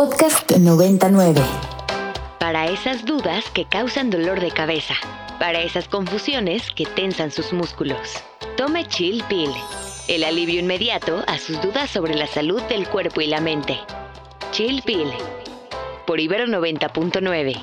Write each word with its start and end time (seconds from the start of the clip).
Podcast 0.00 0.50
99. 0.56 1.42
Para 2.38 2.68
esas 2.68 3.04
dudas 3.04 3.44
que 3.50 3.66
causan 3.66 4.08
dolor 4.08 4.40
de 4.40 4.50
cabeza. 4.50 4.94
Para 5.38 5.60
esas 5.60 5.88
confusiones 5.88 6.70
que 6.70 6.86
tensan 6.86 7.30
sus 7.30 7.52
músculos. 7.52 7.98
Tome 8.56 8.86
Chill 8.86 9.22
Pill. 9.28 9.50
El 10.08 10.24
alivio 10.24 10.58
inmediato 10.58 11.22
a 11.26 11.36
sus 11.36 11.60
dudas 11.60 11.90
sobre 11.90 12.14
la 12.14 12.26
salud 12.26 12.62
del 12.62 12.88
cuerpo 12.88 13.20
y 13.20 13.26
la 13.26 13.42
mente. 13.42 13.76
Chill 14.52 14.80
Pill. 14.86 15.12
Por 16.06 16.18
Ibero 16.18 16.46
90.9. 16.46 17.60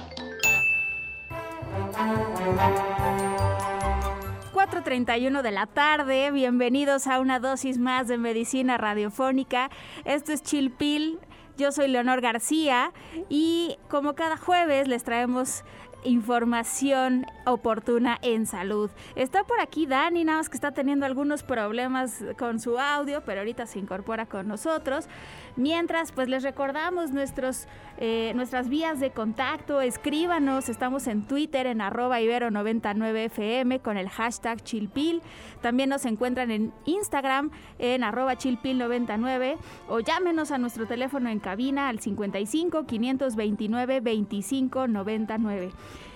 4.31 4.54 5.42
de 5.42 5.52
la 5.52 5.66
tarde, 5.66 6.32
bienvenidos 6.32 7.08
a 7.08 7.20
una 7.20 7.40
dosis 7.40 7.78
más 7.78 8.08
de 8.08 8.18
medicina 8.18 8.78
radiofónica. 8.78 9.70
Esto 10.04 10.34
es 10.34 10.44
Chilpil, 10.44 11.20
yo 11.58 11.72
soy 11.72 11.88
Leonor 11.88 12.22
García 12.22 12.94
y 13.30 13.78
como 13.90 14.16
cada 14.16 14.38
jueves 14.38 14.88
les 14.88 15.04
traemos 15.04 15.64
información 16.04 17.26
oportuna 17.46 18.18
en 18.22 18.46
salud. 18.46 18.90
Está 19.16 19.44
por 19.44 19.60
aquí 19.60 19.86
Dani, 19.86 20.24
nada 20.24 20.40
más 20.40 20.50
que 20.50 20.56
está 20.56 20.72
teniendo 20.72 21.06
algunos 21.06 21.44
problemas 21.44 22.24
con 22.38 22.60
su 22.60 22.80
audio, 22.80 23.22
pero 23.26 23.42
ahorita 23.42 23.66
se 23.66 23.80
incorpora 23.80 24.26
con 24.26 24.48
nosotros. 24.48 25.08
Mientras, 25.56 26.12
pues 26.12 26.30
les 26.30 26.44
recordamos 26.44 27.12
nuestros, 27.12 27.68
eh, 27.98 28.32
nuestras 28.36 28.70
vías 28.70 29.00
de 29.00 29.10
contacto, 29.10 29.82
escríbanos, 29.82 30.70
estamos 30.70 31.08
en 31.08 31.26
Twitter 31.26 31.66
en 31.66 31.82
arroba 31.82 32.22
ibero99fm 32.22 33.82
con 33.82 33.98
el 33.98 34.08
hashtag 34.08 34.64
chilpil. 34.64 35.22
También 35.62 35.90
nos 35.90 36.06
encuentran 36.06 36.52
en 36.52 36.74
Instagram 36.86 37.50
en 37.80 38.04
arroba 38.04 38.36
chilpil99 38.36 39.58
o 39.90 40.00
llámenos 40.00 40.52
a 40.52 40.60
nuestro 40.60 40.86
teléfono 40.86 41.30
en 41.30 41.40
cabina 41.40 41.90
al 41.90 42.00
55 42.00 42.86
529 42.86 44.00
25 44.02 44.88
99 44.88 45.72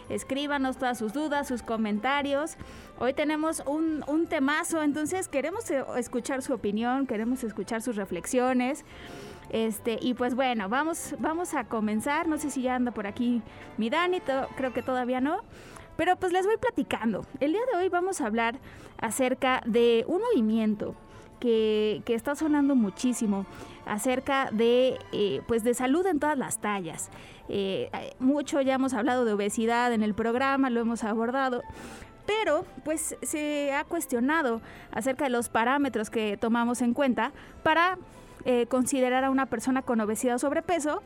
escríbanos 0.09 0.77
todas 0.77 0.97
sus 0.97 1.13
dudas, 1.13 1.47
sus 1.47 1.63
comentarios. 1.63 2.57
Hoy 2.99 3.13
tenemos 3.13 3.63
un, 3.65 4.03
un, 4.07 4.27
temazo, 4.27 4.83
entonces 4.83 5.27
queremos 5.27 5.69
eh, 5.71 5.83
escuchar 5.97 6.41
su 6.41 6.53
opinión, 6.53 7.07
queremos 7.07 7.43
escuchar 7.43 7.81
sus 7.81 7.95
reflexiones. 7.95 8.85
Este, 9.49 9.99
y 10.01 10.13
pues 10.13 10.33
bueno, 10.33 10.69
vamos, 10.69 11.15
vamos 11.19 11.53
a 11.53 11.65
comenzar. 11.65 12.27
No 12.27 12.37
sé 12.37 12.49
si 12.49 12.61
ya 12.61 12.75
anda 12.75 12.91
por 12.91 13.07
aquí 13.07 13.41
mi 13.77 13.89
Dani, 13.89 14.21
creo 14.55 14.73
que 14.73 14.81
todavía 14.81 15.21
no. 15.21 15.41
Pero 15.97 16.15
pues 16.15 16.31
les 16.31 16.45
voy 16.45 16.57
platicando. 16.57 17.25
El 17.39 17.51
día 17.51 17.61
de 17.71 17.77
hoy 17.77 17.89
vamos 17.89 18.21
a 18.21 18.27
hablar 18.27 18.59
acerca 18.97 19.61
de 19.65 20.05
un 20.07 20.21
movimiento 20.21 20.95
que, 21.39 22.01
que 22.05 22.15
está 22.15 22.35
sonando 22.35 22.75
muchísimo 22.75 23.45
acerca 23.85 24.49
de, 24.51 24.99
eh, 25.11 25.41
pues 25.47 25.63
de 25.63 25.73
salud 25.73 26.05
en 26.05 26.19
todas 26.19 26.37
las 26.37 26.59
tallas. 26.59 27.09
Eh, 27.49 27.89
mucho 28.19 28.61
ya 28.61 28.75
hemos 28.75 28.93
hablado 28.93 29.25
de 29.25 29.33
obesidad 29.33 29.93
en 29.93 30.03
el 30.03 30.13
programa, 30.13 30.69
lo 30.69 30.81
hemos 30.81 31.03
abordado, 31.03 31.63
pero 32.25 32.65
pues 32.85 33.17
se 33.21 33.73
ha 33.73 33.83
cuestionado 33.83 34.61
acerca 34.91 35.25
de 35.25 35.31
los 35.31 35.49
parámetros 35.49 36.09
que 36.09 36.37
tomamos 36.37 36.81
en 36.81 36.93
cuenta 36.93 37.31
para 37.63 37.97
eh, 38.45 38.65
considerar 38.67 39.23
a 39.23 39.29
una 39.29 39.45
persona 39.45 39.81
con 39.81 39.99
obesidad 40.01 40.35
o 40.35 40.39
sobrepeso 40.39 41.01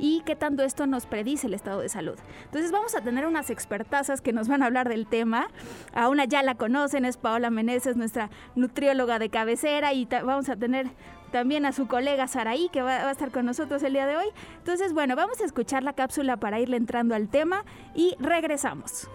y 0.00 0.22
qué 0.24 0.34
tanto 0.34 0.62
esto 0.62 0.86
nos 0.86 1.06
predice 1.06 1.46
el 1.46 1.54
estado 1.54 1.80
de 1.80 1.88
salud. 1.88 2.18
Entonces 2.44 2.72
vamos 2.72 2.94
a 2.94 3.02
tener 3.02 3.26
unas 3.26 3.50
expertazas 3.50 4.20
que 4.20 4.32
nos 4.32 4.48
van 4.48 4.62
a 4.62 4.66
hablar 4.66 4.88
del 4.88 5.06
tema. 5.06 5.48
A 5.92 6.08
una 6.08 6.24
ya 6.24 6.42
la 6.42 6.54
conocen, 6.54 7.04
es 7.04 7.16
Paola 7.16 7.50
Meneses, 7.50 7.96
nuestra 7.96 8.30
nutrióloga 8.54 9.18
de 9.18 9.28
cabecera 9.28 9.92
y 9.92 10.06
vamos 10.06 10.48
a 10.48 10.56
tener 10.56 10.90
también 11.30 11.64
a 11.66 11.72
su 11.72 11.86
colega 11.86 12.26
Saraí 12.26 12.68
que 12.70 12.82
va, 12.82 12.98
va, 12.98 13.08
a 13.08 13.12
estar 13.12 13.30
con 13.30 13.46
nosotros 13.46 13.82
el 13.82 13.92
día 13.92 14.06
de 14.06 14.16
hoy. 14.16 14.26
Entonces, 14.58 14.92
bueno, 14.92 15.14
vamos 15.14 15.40
a 15.40 15.44
escuchar 15.44 15.82
la 15.82 15.92
cápsula 15.92 16.38
para 16.38 16.58
irle 16.58 16.76
entrando 16.76 17.14
al 17.14 17.28
tema 17.28 17.64
y 17.94 18.16
regresamos. 18.18 19.08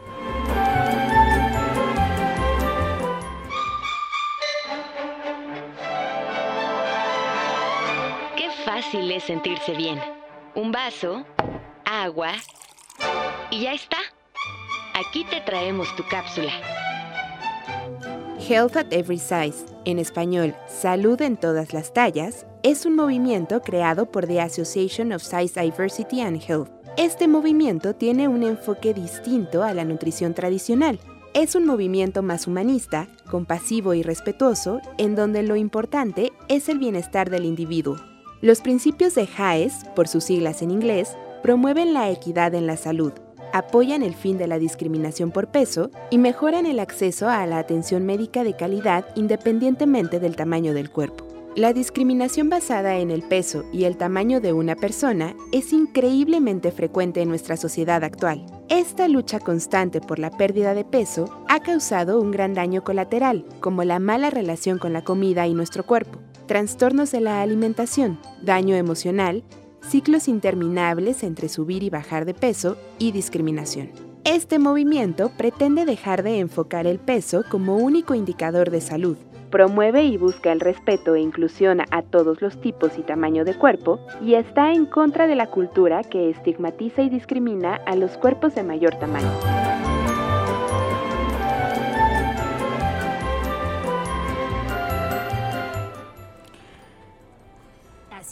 fácil 8.65 9.09
es 9.11 9.23
sentirse 9.23 9.73
bien. 9.73 9.99
Un 10.55 10.71
vaso, 10.71 11.25
agua 11.83 12.31
y 13.51 13.63
ya 13.63 13.73
está. 13.73 13.97
Aquí 14.93 15.25
te 15.25 15.41
traemos 15.41 15.93
tu 15.97 16.03
cápsula. 16.09 16.49
Health 18.39 18.77
at 18.77 18.85
Every 18.91 19.17
Size, 19.17 19.65
en 19.83 19.99
español 19.99 20.55
Salud 20.69 21.21
en 21.21 21.35
todas 21.35 21.73
las 21.73 21.91
tallas, 21.91 22.45
es 22.63 22.85
un 22.85 22.95
movimiento 22.95 23.61
creado 23.61 24.09
por 24.09 24.27
The 24.27 24.39
Association 24.39 25.11
of 25.11 25.23
Size 25.23 25.59
Diversity 25.59 26.21
and 26.21 26.41
Health. 26.41 26.69
Este 26.95 27.27
movimiento 27.27 27.93
tiene 27.93 28.29
un 28.29 28.43
enfoque 28.43 28.93
distinto 28.93 29.61
a 29.61 29.73
la 29.73 29.83
nutrición 29.83 30.33
tradicional. 30.33 31.01
Es 31.33 31.55
un 31.55 31.65
movimiento 31.65 32.23
más 32.23 32.47
humanista, 32.47 33.09
compasivo 33.29 33.93
y 33.93 34.03
respetuoso, 34.03 34.79
en 34.97 35.15
donde 35.15 35.43
lo 35.43 35.57
importante 35.57 36.31
es 36.47 36.69
el 36.69 36.79
bienestar 36.79 37.29
del 37.29 37.43
individuo. 37.43 37.97
Los 38.45 38.61
principios 38.61 39.15
de 39.15 39.27
HAES, 39.35 39.85
por 39.95 40.07
sus 40.07 40.25
siglas 40.25 40.61
en 40.61 40.69
inglés, 40.69 41.17
promueven 41.41 41.95
la 41.95 42.11
equidad 42.11 42.53
en 42.53 42.67
la 42.67 42.77
salud, 42.77 43.11
apoyan 43.53 44.03
el 44.03 44.13
fin 44.13 44.37
de 44.37 44.45
la 44.45 44.59
discriminación 44.59 45.31
por 45.31 45.47
peso 45.47 45.89
y 46.11 46.19
mejoran 46.19 46.67
el 46.67 46.79
acceso 46.79 47.27
a 47.27 47.43
la 47.47 47.57
atención 47.57 48.05
médica 48.05 48.43
de 48.43 48.55
calidad 48.55 49.03
independientemente 49.15 50.19
del 50.19 50.35
tamaño 50.35 50.75
del 50.75 50.91
cuerpo. 50.91 51.25
La 51.55 51.73
discriminación 51.73 52.51
basada 52.51 52.97
en 52.97 53.09
el 53.09 53.23
peso 53.23 53.63
y 53.73 53.85
el 53.85 53.97
tamaño 53.97 54.39
de 54.41 54.53
una 54.53 54.75
persona 54.75 55.35
es 55.51 55.73
increíblemente 55.73 56.71
frecuente 56.71 57.23
en 57.23 57.29
nuestra 57.29 57.57
sociedad 57.57 58.03
actual. 58.03 58.45
Esta 58.69 59.07
lucha 59.07 59.39
constante 59.39 60.01
por 60.01 60.19
la 60.19 60.29
pérdida 60.29 60.75
de 60.75 60.85
peso 60.85 61.43
ha 61.49 61.61
causado 61.61 62.21
un 62.21 62.29
gran 62.29 62.53
daño 62.53 62.83
colateral, 62.83 63.43
como 63.59 63.83
la 63.83 63.97
mala 63.97 64.29
relación 64.29 64.77
con 64.77 64.93
la 64.93 65.03
comida 65.03 65.47
y 65.47 65.55
nuestro 65.55 65.83
cuerpo, 65.83 66.19
trastornos 66.47 67.11
de 67.11 67.21
la 67.21 67.41
alimentación, 67.41 68.19
daño 68.41 68.75
emocional, 68.75 69.43
ciclos 69.81 70.27
interminables 70.27 71.23
entre 71.23 71.49
subir 71.49 71.83
y 71.83 71.89
bajar 71.89 72.25
de 72.25 72.33
peso 72.33 72.77
y 72.97 73.11
discriminación. 73.11 73.91
Este 74.23 74.57
movimiento 74.57 75.31
pretende 75.37 75.85
dejar 75.85 76.23
de 76.23 76.39
enfocar 76.39 76.87
el 76.87 76.97
peso 76.97 77.43
como 77.49 77.77
único 77.77 78.15
indicador 78.15 78.71
de 78.71 78.81
salud. 78.81 79.17
Promueve 79.51 80.03
y 80.03 80.17
busca 80.17 80.51
el 80.51 80.59
respeto 80.59 81.15
e 81.15 81.21
inclusión 81.21 81.81
a 81.91 82.01
todos 82.01 82.41
los 82.41 82.59
tipos 82.59 82.97
y 82.97 83.03
tamaño 83.03 83.45
de 83.45 83.53
cuerpo 83.53 83.99
y 84.21 84.33
está 84.33 84.73
en 84.73 84.87
contra 84.87 85.27
de 85.27 85.35
la 85.35 85.47
cultura 85.47 86.03
que 86.03 86.29
estigmatiza 86.31 87.03
y 87.03 87.09
discrimina 87.09 87.75
a 87.85 87.95
los 87.95 88.17
cuerpos 88.17 88.55
de 88.55 88.63
mayor 88.63 88.95
tamaño. 88.95 89.74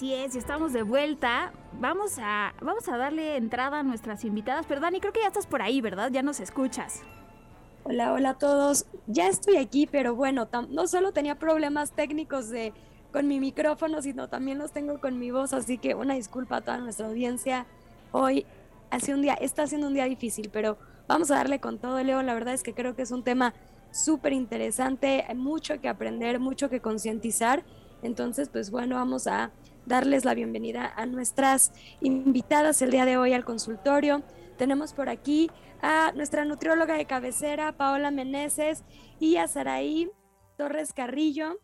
Así 0.04 0.14
es, 0.14 0.36
estamos 0.36 0.74
de 0.74 0.84
vuelta. 0.84 1.54
Vamos 1.80 2.20
a, 2.22 2.54
vamos 2.62 2.90
a 2.90 2.98
darle 2.98 3.38
entrada 3.38 3.80
a 3.80 3.84
nuestras 3.84 4.26
invitadas. 4.26 4.66
Pero 4.68 4.82
Dani, 4.82 5.00
creo 5.00 5.14
que 5.14 5.22
ya 5.22 5.28
estás 5.28 5.48
por 5.48 5.62
ahí, 5.62 5.80
¿verdad? 5.80 6.12
Ya 6.12 6.22
nos 6.22 6.42
escuchas. 6.42 7.04
Hola, 7.86 8.12
hola 8.12 8.32
a 8.32 8.38
todos. 8.38 8.86
Ya 9.08 9.30
estoy 9.30 9.56
aquí, 9.56 9.88
pero 9.88 10.14
bueno, 10.14 10.50
no 10.72 10.88
solo 10.88 11.14
tenía 11.14 11.40
problemas 11.40 11.94
técnicos 11.94 12.50
de, 12.50 12.74
con 13.14 13.30
mi 13.30 13.40
micrófono, 13.40 14.02
sino 14.02 14.28
también 14.28 14.58
los 14.58 14.74
tengo 14.74 15.00
con 15.00 15.20
mi 15.20 15.32
voz, 15.32 15.54
así 15.54 15.78
que 15.78 15.96
una 15.96 16.16
disculpa 16.16 16.58
a 16.58 16.62
toda 16.62 16.80
nuestra 16.80 17.08
audiencia. 17.08 17.66
Hoy 18.12 18.46
hace 18.90 19.14
un 19.14 19.22
día, 19.22 19.36
está 19.36 19.68
siendo 19.68 19.88
un 19.88 19.94
día 19.94 20.04
difícil, 20.04 20.50
pero 20.52 20.78
vamos 21.08 21.32
a 21.32 21.36
darle 21.36 21.62
con 21.62 21.80
todo, 21.80 22.04
Leo. 22.04 22.22
La 22.24 22.34
verdad 22.34 22.54
es 22.54 22.64
que 22.64 22.74
creo 22.74 22.94
que 22.94 23.04
es 23.04 23.12
un 23.12 23.24
tema 23.24 23.54
súper 23.94 24.34
interesante, 24.34 25.24
hay 25.26 25.36
mucho 25.36 25.80
que 25.80 25.88
aprender, 25.88 26.42
mucho 26.42 26.70
que 26.70 26.82
concientizar. 26.82 27.64
Entonces, 28.02 28.50
pues 28.50 28.70
bueno, 28.70 28.96
vamos 28.96 29.28
a 29.28 29.52
darles 29.86 30.26
la 30.26 30.34
bienvenida 30.34 30.92
a 30.96 31.06
nuestras 31.06 31.74
invitadas 32.02 32.82
el 32.82 32.92
día 32.92 33.06
de 33.06 33.18
hoy 33.18 33.34
al 33.34 33.46
consultorio. 33.46 34.24
Tenemos 34.58 34.94
por 34.94 35.10
aquí 35.10 35.50
a 35.82 36.12
nuestra 36.14 36.46
nutrióloga 36.46 36.96
de 36.96 37.06
cabecera, 37.06 37.74
Paola 37.74 38.12
Meneses, 38.12 38.84
y 39.20 39.38
a 39.38 39.48
Saraí 39.48 40.10
Torres 40.58 40.94
Carrillo, 40.94 41.60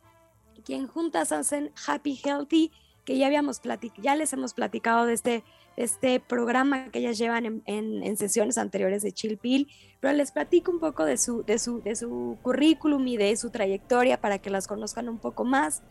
quien 0.66 0.88
juntas 0.88 1.32
hacen 1.32 1.72
Happy 1.88 2.20
Healthy, 2.24 2.72
que 3.06 3.18
ya, 3.18 3.28
habíamos 3.28 3.62
ya 4.02 4.16
les 4.16 4.34
hemos 4.34 4.54
platicado 4.54 5.06
de 5.06 5.14
este, 5.14 5.44
este 5.78 6.20
programa 6.20 6.92
que 6.92 7.00
ellas 7.00 7.18
llevan 7.18 7.46
en, 7.46 7.64
en, 7.66 8.18
sesiones 8.18 8.58
anteriores 8.58 9.02
de 9.02 9.12
Chill 9.12 9.38
Pill, 9.38 9.68
pero 10.00 10.14
les 10.14 10.32
platico 10.32 10.72
un 10.72 10.80
poco 10.80 11.06
de 11.06 11.18
su, 11.18 11.44
de, 11.44 11.58
su, 11.58 11.82
de 11.82 11.96
su 11.96 12.38
currículum 12.42 13.08
y 13.08 13.18
de 13.18 13.36
su 13.38 13.50
trayectoria 13.50 14.20
para 14.20 14.40
que 14.40 14.50
las 14.50 14.68
conozcan 14.68 15.10
un 15.10 15.18
poco 15.18 15.46
más. 15.46 15.82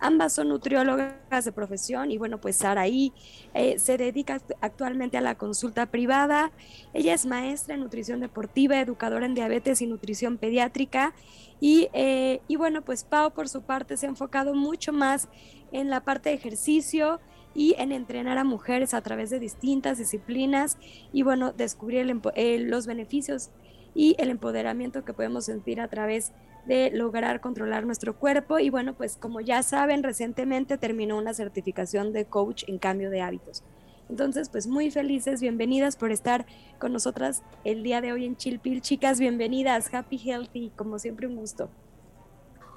Ambas 0.00 0.34
son 0.34 0.48
nutriólogas 0.48 1.44
de 1.44 1.52
profesión 1.52 2.10
y 2.10 2.18
bueno, 2.18 2.40
pues 2.40 2.56
Saraí 2.56 3.12
eh, 3.54 3.78
se 3.78 3.96
dedica 3.96 4.40
actualmente 4.60 5.16
a 5.16 5.20
la 5.20 5.36
consulta 5.36 5.86
privada. 5.86 6.52
Ella 6.92 7.14
es 7.14 7.26
maestra 7.26 7.74
en 7.74 7.80
nutrición 7.80 8.20
deportiva, 8.20 8.80
educadora 8.80 9.26
en 9.26 9.34
diabetes 9.34 9.80
y 9.82 9.86
nutrición 9.86 10.38
pediátrica. 10.38 11.14
Y, 11.60 11.88
eh, 11.92 12.40
y 12.48 12.56
bueno, 12.56 12.82
pues 12.82 13.04
Pau 13.04 13.32
por 13.32 13.48
su 13.48 13.62
parte 13.62 13.96
se 13.96 14.06
ha 14.06 14.08
enfocado 14.08 14.54
mucho 14.54 14.92
más 14.92 15.28
en 15.72 15.90
la 15.90 16.00
parte 16.04 16.28
de 16.28 16.36
ejercicio 16.36 17.20
y 17.54 17.74
en 17.78 17.92
entrenar 17.92 18.36
a 18.38 18.44
mujeres 18.44 18.94
a 18.94 19.00
través 19.00 19.30
de 19.30 19.38
distintas 19.38 19.98
disciplinas 19.98 20.76
y 21.12 21.22
bueno, 21.22 21.52
descubrir 21.52 22.04
los 22.04 22.86
beneficios 22.86 23.50
y 23.94 24.16
el 24.18 24.30
empoderamiento 24.30 25.04
que 25.04 25.12
podemos 25.12 25.44
sentir 25.44 25.80
a 25.80 25.88
través 25.88 26.28
de 26.28 26.53
lograr 26.66 27.40
controlar 27.40 27.84
nuestro 27.84 28.16
cuerpo. 28.16 28.58
Y 28.58 28.70
bueno, 28.70 28.94
pues 28.94 29.16
como 29.16 29.40
ya 29.40 29.62
saben, 29.62 30.02
recientemente 30.02 30.78
terminó 30.78 31.18
una 31.18 31.34
certificación 31.34 32.12
de 32.12 32.24
coach 32.24 32.64
en 32.66 32.78
cambio 32.78 33.10
de 33.10 33.20
hábitos. 33.20 33.62
Entonces, 34.08 34.48
pues 34.48 34.66
muy 34.66 34.90
felices, 34.90 35.40
bienvenidas 35.40 35.96
por 35.96 36.12
estar 36.12 36.44
con 36.78 36.92
nosotras 36.92 37.42
el 37.64 37.82
día 37.82 38.00
de 38.00 38.12
hoy 38.12 38.26
en 38.26 38.36
Chilpil. 38.36 38.82
Chicas, 38.82 39.18
bienvenidas, 39.18 39.92
happy, 39.94 40.18
healthy, 40.18 40.72
como 40.76 40.98
siempre 40.98 41.26
un 41.26 41.36
gusto. 41.36 41.70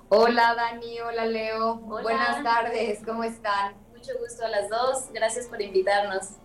Hola 0.09 0.55
Dani, 0.55 1.01
hola 1.01 1.25
Leo, 1.25 1.75
buenas 1.75 2.41
tardes, 2.41 3.01
¿cómo 3.05 3.25
están? 3.25 3.73
Mucho 3.91 4.13
gusto 4.21 4.45
a 4.45 4.47
las 4.47 4.69
dos, 4.69 5.09
gracias 5.13 5.47
por 5.47 5.61
invitarnos. 5.61 6.37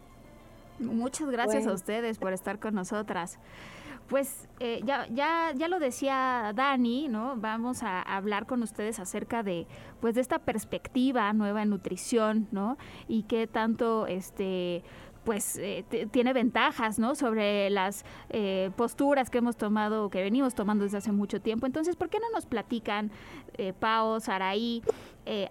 Muchas 0.81 1.31
gracias 1.31 1.69
a 1.69 1.73
ustedes 1.73 2.19
por 2.19 2.33
estar 2.33 2.59
con 2.59 2.75
nosotras. 2.75 3.39
Pues 4.13 4.47
eh, 4.61 4.83
ya, 4.85 5.07
ya, 5.09 5.55
ya 5.57 5.69
lo 5.69 5.79
decía 5.79 6.53
Dani, 6.55 7.09
¿no? 7.09 7.35
Vamos 7.39 7.83
a 7.83 8.03
hablar 8.03 8.45
con 8.45 8.63
ustedes 8.63 9.01
acerca 9.01 9.43
de, 9.43 9.67
pues, 10.03 10.15
de 10.15 10.21
esta 10.21 10.39
perspectiva 10.39 11.33
nueva 11.33 11.63
en 11.63 11.71
nutrición, 11.71 12.47
¿no? 12.51 12.77
Y 13.09 13.23
qué 13.23 13.47
tanto, 13.47 14.07
este, 14.07 14.85
pues 15.25 15.57
eh, 15.57 15.85
tiene 16.11 16.33
ventajas, 16.33 16.99
¿no? 16.99 17.15
Sobre 17.15 17.71
las 17.71 18.05
eh, 18.29 18.71
posturas 18.77 19.31
que 19.31 19.39
hemos 19.39 19.57
tomado, 19.57 20.11
que 20.11 20.23
venimos 20.23 20.55
tomando 20.55 20.85
desde 20.85 20.99
hace 20.99 21.13
mucho 21.13 21.41
tiempo. 21.41 21.65
Entonces, 21.65 21.97
¿por 21.97 22.11
qué 22.11 22.19
no 22.19 22.29
nos 22.35 22.45
platican, 22.45 23.11
eh, 23.55 23.73
Pao, 23.73 24.21
Saraí, 24.21 24.83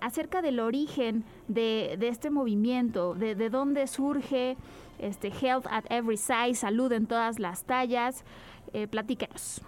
acerca 0.02 0.42
del 0.42 0.60
origen 0.60 1.24
de, 1.48 1.96
de 1.98 2.10
este 2.10 2.30
movimiento, 2.30 3.16
de, 3.16 3.36
de, 3.36 3.50
dónde 3.50 3.88
surge 3.88 4.58
este 5.00 5.30
Health 5.30 5.66
at 5.72 5.86
Every 5.90 6.18
Size, 6.18 6.56
salud 6.56 6.92
en 6.92 7.08
todas 7.08 7.40
las 7.40 7.63
tallas? 7.63 8.25
Platíquenos. 8.89 9.62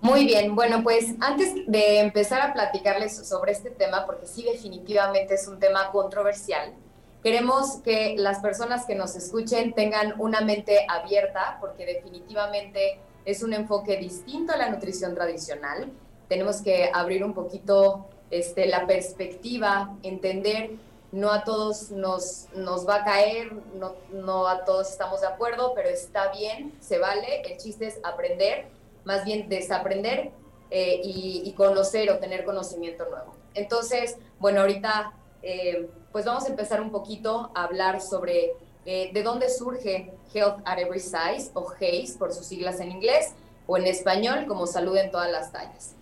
Muy 0.00 0.24
bien, 0.24 0.54
bueno, 0.54 0.82
pues 0.82 1.14
antes 1.20 1.54
de 1.66 2.00
empezar 2.00 2.40
a 2.40 2.52
platicarles 2.52 3.16
sobre 3.26 3.52
este 3.52 3.70
tema, 3.70 4.06
porque 4.06 4.26
sí 4.26 4.44
definitivamente 4.44 5.34
es 5.34 5.48
un 5.48 5.58
tema 5.58 5.90
controversial, 5.90 6.74
Queremos 7.22 7.78
que 7.82 8.14
las 8.16 8.38
personas 8.38 8.86
que 8.86 8.94
nos 8.94 9.16
escuchen 9.16 9.72
tengan 9.72 10.14
una 10.18 10.40
mente 10.40 10.86
abierta 10.88 11.58
porque 11.60 11.84
definitivamente 11.84 13.00
es 13.24 13.42
un 13.42 13.52
enfoque 13.52 13.96
distinto 13.96 14.52
a 14.52 14.56
la 14.56 14.70
nutrición 14.70 15.14
tradicional. 15.14 15.90
Tenemos 16.28 16.62
que 16.62 16.90
abrir 16.92 17.24
un 17.24 17.34
poquito 17.34 18.06
este, 18.30 18.66
la 18.66 18.86
perspectiva, 18.86 19.96
entender, 20.04 20.70
no 21.10 21.30
a 21.30 21.44
todos 21.44 21.90
nos, 21.90 22.48
nos 22.54 22.86
va 22.86 22.96
a 22.96 23.04
caer, 23.04 23.52
no, 23.74 23.94
no 24.12 24.46
a 24.46 24.64
todos 24.64 24.90
estamos 24.90 25.22
de 25.22 25.26
acuerdo, 25.26 25.72
pero 25.74 25.88
está 25.88 26.30
bien, 26.32 26.76
se 26.80 26.98
vale. 26.98 27.42
El 27.42 27.56
chiste 27.56 27.86
es 27.86 27.98
aprender, 28.02 28.66
más 29.04 29.24
bien 29.24 29.48
desaprender 29.48 30.32
eh, 30.70 31.00
y, 31.02 31.52
conocer 31.52 32.10
o 32.10 32.18
tener 32.18 32.44
conocimiento 32.44 33.08
nuevo. 33.08 33.34
Entonces, 33.54 34.16
bueno, 34.38 34.60
ahorita 34.60 35.12
eh, 35.42 35.88
pues 36.12 36.26
vamos 36.26 36.44
a 36.44 36.48
empezar 36.48 36.80
un 36.80 36.90
poquito 36.90 37.50
a 37.54 37.64
hablar 37.64 38.02
sobre 38.02 38.52
eh, 38.84 39.10
de 39.12 39.22
dónde 39.22 39.48
surge 39.48 40.12
Health 40.32 40.60
at 40.64 40.78
Every 40.78 41.00
Size 41.00 41.50
o 41.54 41.70
HACE 41.70 42.18
por 42.18 42.32
sus 42.34 42.46
siglas 42.46 42.80
en 42.80 42.90
inglés 42.90 43.34
o 43.66 43.78
en 43.78 43.86
español 43.86 44.46
como 44.46 44.66
Salud 44.66 44.96
en 44.98 45.10
todas 45.10 45.30
las 45.30 45.52
tallas. 45.52 45.94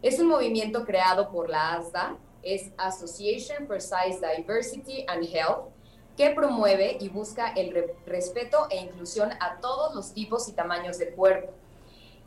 Es 0.00 0.20
un 0.20 0.28
movimiento 0.28 0.84
creado 0.84 1.30
por 1.30 1.50
la 1.50 1.74
ASDA, 1.74 2.16
es 2.44 2.70
Association 2.78 3.66
for 3.66 3.80
Size 3.80 4.20
Diversity 4.20 5.04
and 5.08 5.24
Health, 5.24 5.70
que 6.16 6.30
promueve 6.30 6.96
y 7.00 7.08
busca 7.08 7.52
el 7.52 7.74
respeto 8.06 8.68
e 8.70 8.76
inclusión 8.76 9.30
a 9.40 9.58
todos 9.60 9.94
los 9.94 10.12
tipos 10.12 10.48
y 10.48 10.52
tamaños 10.52 10.98
de 10.98 11.10
cuerpo 11.10 11.52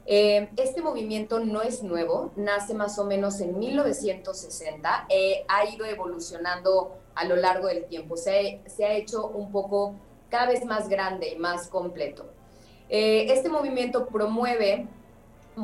eh, 0.09 0.47
este 0.55 0.81
movimiento 0.81 1.41
no 1.41 1.61
es 1.61 1.83
nuevo, 1.83 2.31
nace 2.37 2.73
más 2.73 2.97
o 2.97 3.03
menos 3.03 3.41
en 3.41 3.59
1960, 3.59 5.05
eh, 5.09 5.43
ha 5.49 5.65
ido 5.65 5.85
evolucionando 5.85 6.95
a 7.13 7.25
lo 7.25 7.35
largo 7.35 7.67
del 7.67 7.83
tiempo, 7.87 8.15
se, 8.15 8.61
ha 8.79 8.93
hecho 8.93 9.27
un 9.27 9.51
poco 9.51 9.95
cada 10.29 10.47
vez 10.47 10.63
más 10.63 10.87
grande 10.87 11.33
y 11.33 11.35
más 11.35 11.67
completo. 11.67 12.25
Eh, 12.87 13.33
este 13.33 13.49
movimiento 13.49 14.07
promueve, 14.07 14.87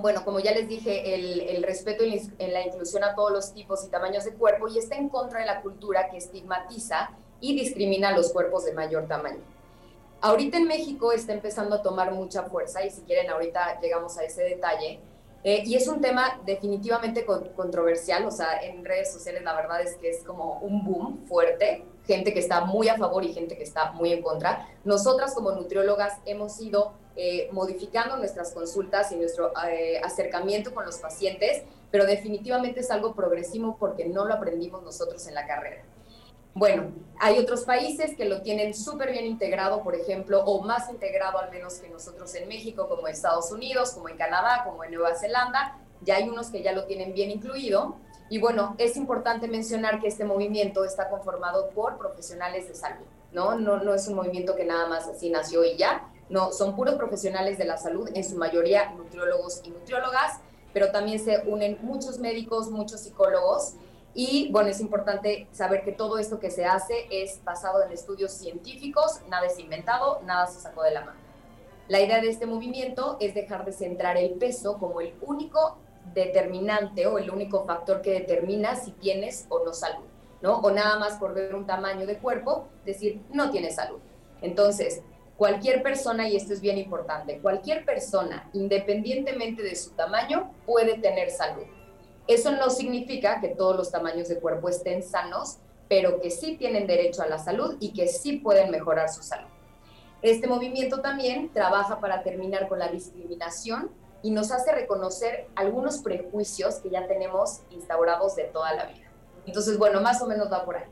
bueno, 0.02 0.26
como 0.26 0.40
ya 0.40 0.52
les 0.52 0.68
dije, 0.68 1.14
el, 1.14 1.64
respeto 1.64 2.04
y 2.04 2.20
la 2.40 2.66
inclusión 2.66 3.04
a 3.04 3.14
todos 3.14 3.32
los 3.32 3.54
tipos 3.54 3.86
y 3.86 3.90
tamaños 3.90 4.26
de 4.26 4.34
cuerpo 4.34 4.68
y 4.68 4.80
está 4.80 4.96
en 4.96 5.08
contra 5.08 5.40
de 5.40 5.46
la 5.46 5.62
cultura 5.62 6.10
que 6.10 6.18
estigmatiza 6.18 7.12
y 7.40 7.56
discrimina 7.56 8.10
a 8.10 8.18
los 8.18 8.32
cuerpos 8.34 8.66
de 8.66 8.74
mayor 8.74 9.08
tamaño. 9.08 9.42
Ahorita 10.20 10.58
en 10.58 10.68
México 10.68 11.12
está 11.12 11.34
empezando 11.34 11.76
a 11.76 11.82
tomar 11.82 12.12
mucha 12.12 12.44
fuerza 12.44 12.84
y 12.84 12.90
si 12.90 13.02
quieren 13.02 13.30
ahorita 13.30 13.80
llegamos 13.82 14.18
a 14.18 14.24
ese 14.24 14.42
detalle. 14.44 15.00
Eh, 15.44 15.62
y 15.66 15.76
es 15.76 15.88
un 15.90 16.00
tema 16.00 16.40
definitivamente 16.46 17.26
controversial, 17.26 18.26
o 18.26 18.32
sea, 18.32 18.64
en 18.64 18.86
redes 18.86 19.12
sociales 19.12 19.44
la 19.44 19.54
verdad 19.54 19.82
es 19.82 19.98
que 19.98 20.10
es 20.10 20.24
como 20.24 20.60
un 20.60 20.86
boom 20.86 21.26
fuerte, 21.28 21.86
gente 22.08 22.34
que 22.34 22.40
está 22.40 22.62
muy 22.62 22.88
a 22.88 22.98
favor 22.98 23.26
y 23.26 23.34
gente 23.34 23.58
que 23.58 23.64
está 23.64 23.92
muy 23.92 24.14
en 24.14 24.22
contra. 24.22 24.70
Nosotras 24.86 25.36
como 25.36 25.52
nutriólogas 25.52 26.14
hemos 26.26 26.60
ido 26.62 26.94
eh, 27.16 27.50
modificando 27.52 28.18
nuestras 28.18 28.52
consultas 28.52 29.12
y 29.12 29.16
nuestro 29.16 29.52
eh, 29.70 30.00
acercamiento 30.04 30.74
con 30.74 30.86
los 30.86 30.98
pacientes, 30.98 31.64
pero 31.92 32.06
definitivamente 32.06 32.80
es 32.80 32.90
algo 32.90 33.14
progresivo 33.14 33.78
porque 33.80 34.06
no 34.06 34.26
lo 34.26 34.34
aprendimos 34.34 34.82
nosotros 34.82 35.28
en 35.28 35.36
la 35.36 35.46
carrera. 35.46 35.84
Bueno, 36.56 36.92
hay 37.20 37.40
otros 37.40 37.64
países 37.64 38.16
que 38.16 38.26
lo 38.26 38.42
tienen 38.44 38.76
súper 38.76 39.12
bien 39.12 39.26
integrado, 39.26 39.84
por 39.84 39.96
ejemplo, 39.96 40.44
o 40.46 40.62
más 40.62 40.90
integrado 40.90 41.40
al 41.40 41.50
menos 41.50 41.76
que 41.76 41.90
nosotros 41.90 42.34
en 42.36 42.48
México, 42.48 42.88
como 42.88 43.08
en 43.08 43.14
Estados 43.14 43.52
Unidos, 43.52 43.92
como 43.92 44.10
en 44.10 44.18
Canadá, 44.18 44.64
como 44.64 44.84
en 44.84 44.92
Nueva 44.92 45.16
Zelanda. 45.16 45.80
Ya 46.02 46.18
hay 46.18 46.30
unos 46.30 46.48
que 46.52 46.62
ya 46.62 46.72
lo 46.72 46.86
tienen 46.86 47.14
bien 47.14 47.32
incluido. 47.32 47.96
Y 48.30 48.40
bueno, 48.40 48.76
es 48.78 48.98
importante 48.98 49.48
mencionar 49.48 50.00
que 50.00 50.08
este 50.08 50.26
movimiento 50.26 50.86
está 50.86 51.10
conformado 51.10 51.70
por 51.72 51.98
profesionales 51.98 52.68
de 52.68 52.76
salud, 52.76 53.06
¿no? 53.32 53.56
No, 53.56 53.78
no 53.78 53.94
es 53.94 54.08
un 54.08 54.16
movimiento 54.16 54.56
que 54.56 54.66
nada 54.66 54.88
más 54.88 55.08
así 55.08 55.32
nació 55.32 55.64
y 55.64 55.76
ya. 55.76 56.08
No, 56.30 56.52
son 56.52 56.76
puros 56.76 56.96
profesionales 56.96 57.58
de 57.58 57.66
la 57.66 57.78
salud, 57.78 58.10
en 58.14 58.24
su 58.24 58.36
mayoría 58.38 58.92
nutriólogos 58.92 59.62
y 59.64 59.70
nutriólogas, 59.70 60.40
pero 60.74 60.92
también 60.92 61.20
se 61.20 61.44
unen 61.46 61.78
muchos 61.82 62.20
médicos, 62.20 62.70
muchos 62.70 63.02
psicólogos 63.02 63.76
y 64.16 64.52
bueno, 64.52 64.70
es 64.70 64.80
importante 64.80 65.48
saber 65.52 65.84
que 65.84 65.92
todo 65.92 66.20
esto 66.20 66.40
que 66.40 66.52
se 66.52 66.66
hace 66.66 67.08
es 67.10 67.44
basado 67.44 67.84
en 67.84 67.92
estudios 67.92 68.32
científicos, 68.32 69.22
nada 69.28 69.48
es 69.48 69.58
inventado, 69.58 70.22
nada 70.24 70.46
se 70.46 70.60
sacó 70.60 70.84
de 70.84 70.92
la 70.92 71.04
mano. 71.04 71.20
La 71.88 72.00
idea 72.00 72.22
de 72.22 72.30
este 72.30 72.46
movimiento 72.46 73.18
es 73.20 73.34
dejar 73.34 73.66
de 73.66 73.72
centrar 73.72 74.18
el 74.18 74.34
peso 74.34 74.78
como 74.78 75.02
el 75.02 75.16
único 75.22 75.78
determinante 76.14 77.08
o 77.08 77.18
el 77.18 77.30
único 77.32 77.66
factor 77.66 78.02
que 78.02 78.12
determina 78.12 78.76
si 78.76 78.92
tienes 78.92 79.48
o 79.50 79.66
no 79.66 79.74
salud, 79.74 80.06
¿no? 80.42 80.58
O 80.60 80.70
nada 80.70 81.00
más 81.00 81.18
por 81.18 81.34
ver 81.34 81.56
un 81.56 81.66
tamaño 81.66 82.06
de 82.06 82.20
cuerpo, 82.20 82.68
decir 82.86 83.22
no 83.32 83.50
tienes 83.50 83.76
salud. 83.76 84.00
Entonces, 84.42 85.02
cualquier 85.44 85.84
persona, 85.84 86.30
y 86.30 86.38
esto 86.38 86.54
es 86.54 86.62
bien 86.62 86.78
importante, 86.78 87.40
cualquier 87.40 87.84
persona, 87.84 88.50
independientemente 88.54 89.62
de 89.62 89.76
su 89.76 89.90
tamaño, 89.90 90.54
puede 90.66 90.98
tener 91.00 91.32
salud. 91.32 91.66
Eso 92.30 92.54
no 92.54 92.70
significa 92.70 93.42
que 93.42 93.50
todos 93.50 93.76
los 93.76 93.92
tamaños 93.92 94.30
de 94.30 94.40
cuerpo 94.40 94.70
estén 94.70 95.04
sanos, 95.04 95.58
pero 95.90 96.22
que 96.22 96.32
sí 96.32 96.56
tienen 96.56 96.88
derecho 96.88 97.24
a 97.24 97.28
la 97.28 97.40
salud 97.40 97.76
y 97.82 97.92
que 97.92 98.08
sí 98.08 98.38
pueden 98.38 98.72
mejorar 98.72 99.10
su 99.10 99.22
salud. 99.22 99.50
Este 100.22 100.48
movimiento 100.48 101.02
también 101.02 101.52
trabaja 101.52 102.00
para 102.00 102.24
terminar 102.24 102.70
con 102.70 102.80
la 102.80 102.88
discriminación 102.88 103.92
y 104.22 104.32
nos 104.32 104.50
hace 104.50 104.72
reconocer 104.72 105.48
algunos 105.56 105.98
prejuicios 105.98 106.76
que 106.76 106.90
ya 106.90 107.06
tenemos 107.06 107.64
instaurados 107.70 108.38
de 108.38 108.46
toda 108.46 108.74
la 108.76 108.86
vida. 108.86 109.12
Entonces, 109.46 109.78
bueno, 109.78 110.00
más 110.00 110.22
o 110.22 110.26
menos 110.26 110.50
va 110.50 110.64
por 110.64 110.78
ahí. 110.78 110.90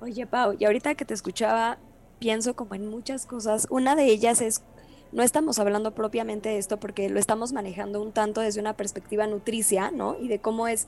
Oye, 0.00 0.24
Pau, 0.24 0.54
y 0.56 0.64
ahorita 0.64 0.94
que 0.94 1.04
te 1.04 1.14
escuchaba, 1.14 1.80
pienso 2.20 2.54
como 2.54 2.76
en 2.76 2.86
muchas 2.86 3.26
cosas. 3.26 3.66
Una 3.70 3.96
de 3.96 4.04
ellas 4.04 4.40
es 4.40 4.62
no 5.12 5.24
estamos 5.24 5.58
hablando 5.58 5.92
propiamente 5.92 6.50
de 6.50 6.58
esto 6.58 6.78
porque 6.78 7.08
lo 7.08 7.18
estamos 7.18 7.52
manejando 7.52 8.00
un 8.00 8.12
tanto 8.12 8.40
desde 8.40 8.60
una 8.60 8.74
perspectiva 8.74 9.26
nutricia, 9.26 9.90
¿no? 9.90 10.16
Y 10.20 10.28
de 10.28 10.38
cómo 10.38 10.68
es, 10.68 10.86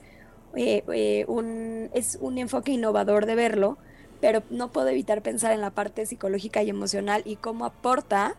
eh, 0.55 0.83
eh, 0.93 1.25
un, 1.27 1.89
es 1.93 2.17
un 2.21 2.37
enfoque 2.37 2.71
innovador 2.71 3.25
de 3.25 3.35
verlo, 3.35 3.77
pero 4.21 4.41
no 4.49 4.71
puedo 4.71 4.87
evitar 4.87 5.21
pensar 5.21 5.51
en 5.51 5.59
la 5.59 5.71
parte 5.71 6.05
psicológica 6.05 6.63
y 6.63 6.69
emocional 6.69 7.21
y 7.25 7.35
cómo 7.35 7.65
aporta 7.65 8.37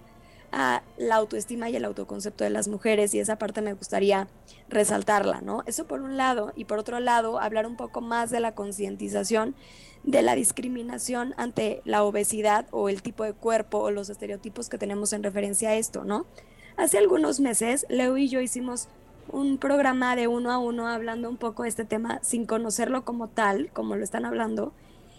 a 0.54 0.82
la 0.96 1.16
autoestima 1.16 1.68
y 1.68 1.76
el 1.76 1.84
autoconcepto 1.84 2.44
de 2.44 2.50
las 2.50 2.68
mujeres 2.68 3.12
y 3.12 3.18
esa 3.18 3.36
parte 3.36 3.60
me 3.60 3.74
gustaría 3.74 4.28
resaltarla, 4.68 5.40
¿no? 5.40 5.62
Eso 5.66 5.86
por 5.86 6.00
un 6.00 6.16
lado 6.16 6.52
y 6.54 6.64
por 6.64 6.78
otro 6.78 7.00
lado 7.00 7.40
hablar 7.40 7.66
un 7.66 7.76
poco 7.76 8.00
más 8.00 8.30
de 8.30 8.40
la 8.40 8.54
concientización 8.54 9.54
de 10.04 10.22
la 10.22 10.34
discriminación 10.34 11.34
ante 11.38 11.82
la 11.84 12.04
obesidad 12.04 12.66
o 12.70 12.88
el 12.88 13.02
tipo 13.02 13.24
de 13.24 13.32
cuerpo 13.32 13.78
o 13.78 13.90
los 13.90 14.10
estereotipos 14.10 14.68
que 14.68 14.78
tenemos 14.78 15.12
en 15.12 15.22
referencia 15.22 15.70
a 15.70 15.74
esto, 15.74 16.04
¿no? 16.04 16.24
Hace 16.76 16.98
algunos 16.98 17.40
meses, 17.40 17.84
Leo 17.88 18.16
y 18.16 18.28
yo 18.28 18.40
hicimos 18.40 18.88
un 19.28 19.58
programa 19.58 20.14
de 20.14 20.28
uno 20.28 20.52
a 20.52 20.58
uno 20.58 20.86
hablando 20.86 21.28
un 21.28 21.36
poco 21.36 21.62
de 21.62 21.70
este 21.70 21.84
tema 21.84 22.20
sin 22.22 22.46
conocerlo 22.46 23.04
como 23.04 23.28
tal, 23.28 23.70
como 23.72 23.96
lo 23.96 24.04
están 24.04 24.24
hablando, 24.24 24.72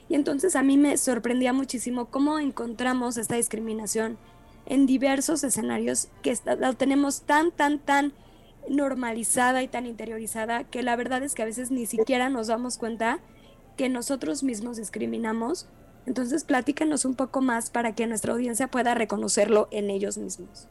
Y 0.07 0.13
entonces 0.13 0.55
a 0.55 0.61
mí 0.61 0.77
me 0.77 0.97
sorprendía 0.97 1.51
muchísimo 1.51 2.05
cómo 2.05 2.37
encontramos 2.37 3.17
esta 3.17 3.35
discriminación 3.35 4.19
en 4.65 4.85
diversos 4.85 5.43
escenarios 5.43 6.09
que 6.21 6.37
la 6.57 6.73
tenemos 6.73 7.21
tan, 7.21 7.51
tan, 7.51 7.79
tan 7.79 8.13
normalizada 8.67 9.61
y 9.63 9.67
tan 9.67 9.85
interiorizada 9.85 10.63
que 10.63 10.83
la 10.83 10.95
verdad 10.95 11.23
es 11.23 11.35
que 11.35 11.43
a 11.43 11.45
veces 11.45 11.71
ni 11.71 11.85
siquiera 11.85 12.29
nos 12.29 12.47
damos 12.47 12.77
cuenta 12.77 13.19
que 13.77 13.89
nosotros 13.89 14.43
mismos 14.43 14.77
discriminamos. 14.77 15.67
Entonces 16.05 16.43
platícanos 16.43 17.05
un 17.05 17.15
poco 17.15 17.41
más 17.41 17.69
para 17.69 17.93
que 17.95 18.07
nuestra 18.07 18.33
audiencia 18.33 18.67
pueda 18.67 18.93
reconocerlo 18.93 19.67
en 19.71 19.89
ellos 19.89 20.17
mismos. 20.17 20.67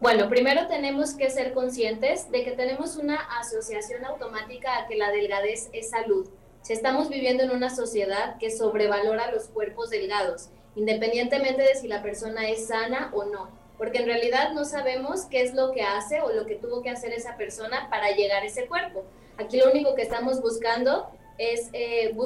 Bueno, 0.00 0.28
primero 0.28 0.68
tenemos 0.68 1.14
que 1.14 1.28
ser 1.28 1.52
conscientes 1.52 2.30
de 2.30 2.44
que 2.44 2.52
tenemos 2.52 2.96
una 2.96 3.16
asociación 3.40 4.04
automática 4.04 4.78
a 4.78 4.86
que 4.86 4.96
la 4.96 5.10
delgadez 5.10 5.70
es 5.72 5.90
salud. 5.90 6.28
Si 6.62 6.72
estamos 6.72 7.08
viviendo 7.08 7.42
en 7.42 7.50
una 7.50 7.74
sociedad 7.74 8.38
que 8.38 8.50
sobrevalora 8.50 9.32
los 9.32 9.48
cuerpos 9.48 9.90
delgados, 9.90 10.50
independientemente 10.78 11.62
de 11.62 11.74
si 11.74 11.88
la 11.88 12.02
persona 12.02 12.48
es 12.48 12.68
sana 12.68 13.10
o 13.12 13.24
no, 13.24 13.50
porque 13.76 13.98
en 13.98 14.06
realidad 14.06 14.52
no 14.52 14.64
sabemos 14.64 15.22
qué 15.26 15.42
es 15.42 15.52
lo 15.52 15.72
que 15.72 15.82
hace 15.82 16.20
o 16.20 16.32
lo 16.32 16.46
que 16.46 16.54
tuvo 16.54 16.82
que 16.82 16.90
hacer 16.90 17.12
esa 17.12 17.36
persona 17.36 17.90
para 17.90 18.12
llegar 18.12 18.42
a 18.42 18.46
ese 18.46 18.66
cuerpo. 18.66 19.04
Aquí 19.38 19.58
lo 19.58 19.70
único 19.70 19.94
que 19.96 20.02
estamos 20.02 20.40
buscando 20.40 21.10
es 21.36 21.68
eh, 21.72 22.16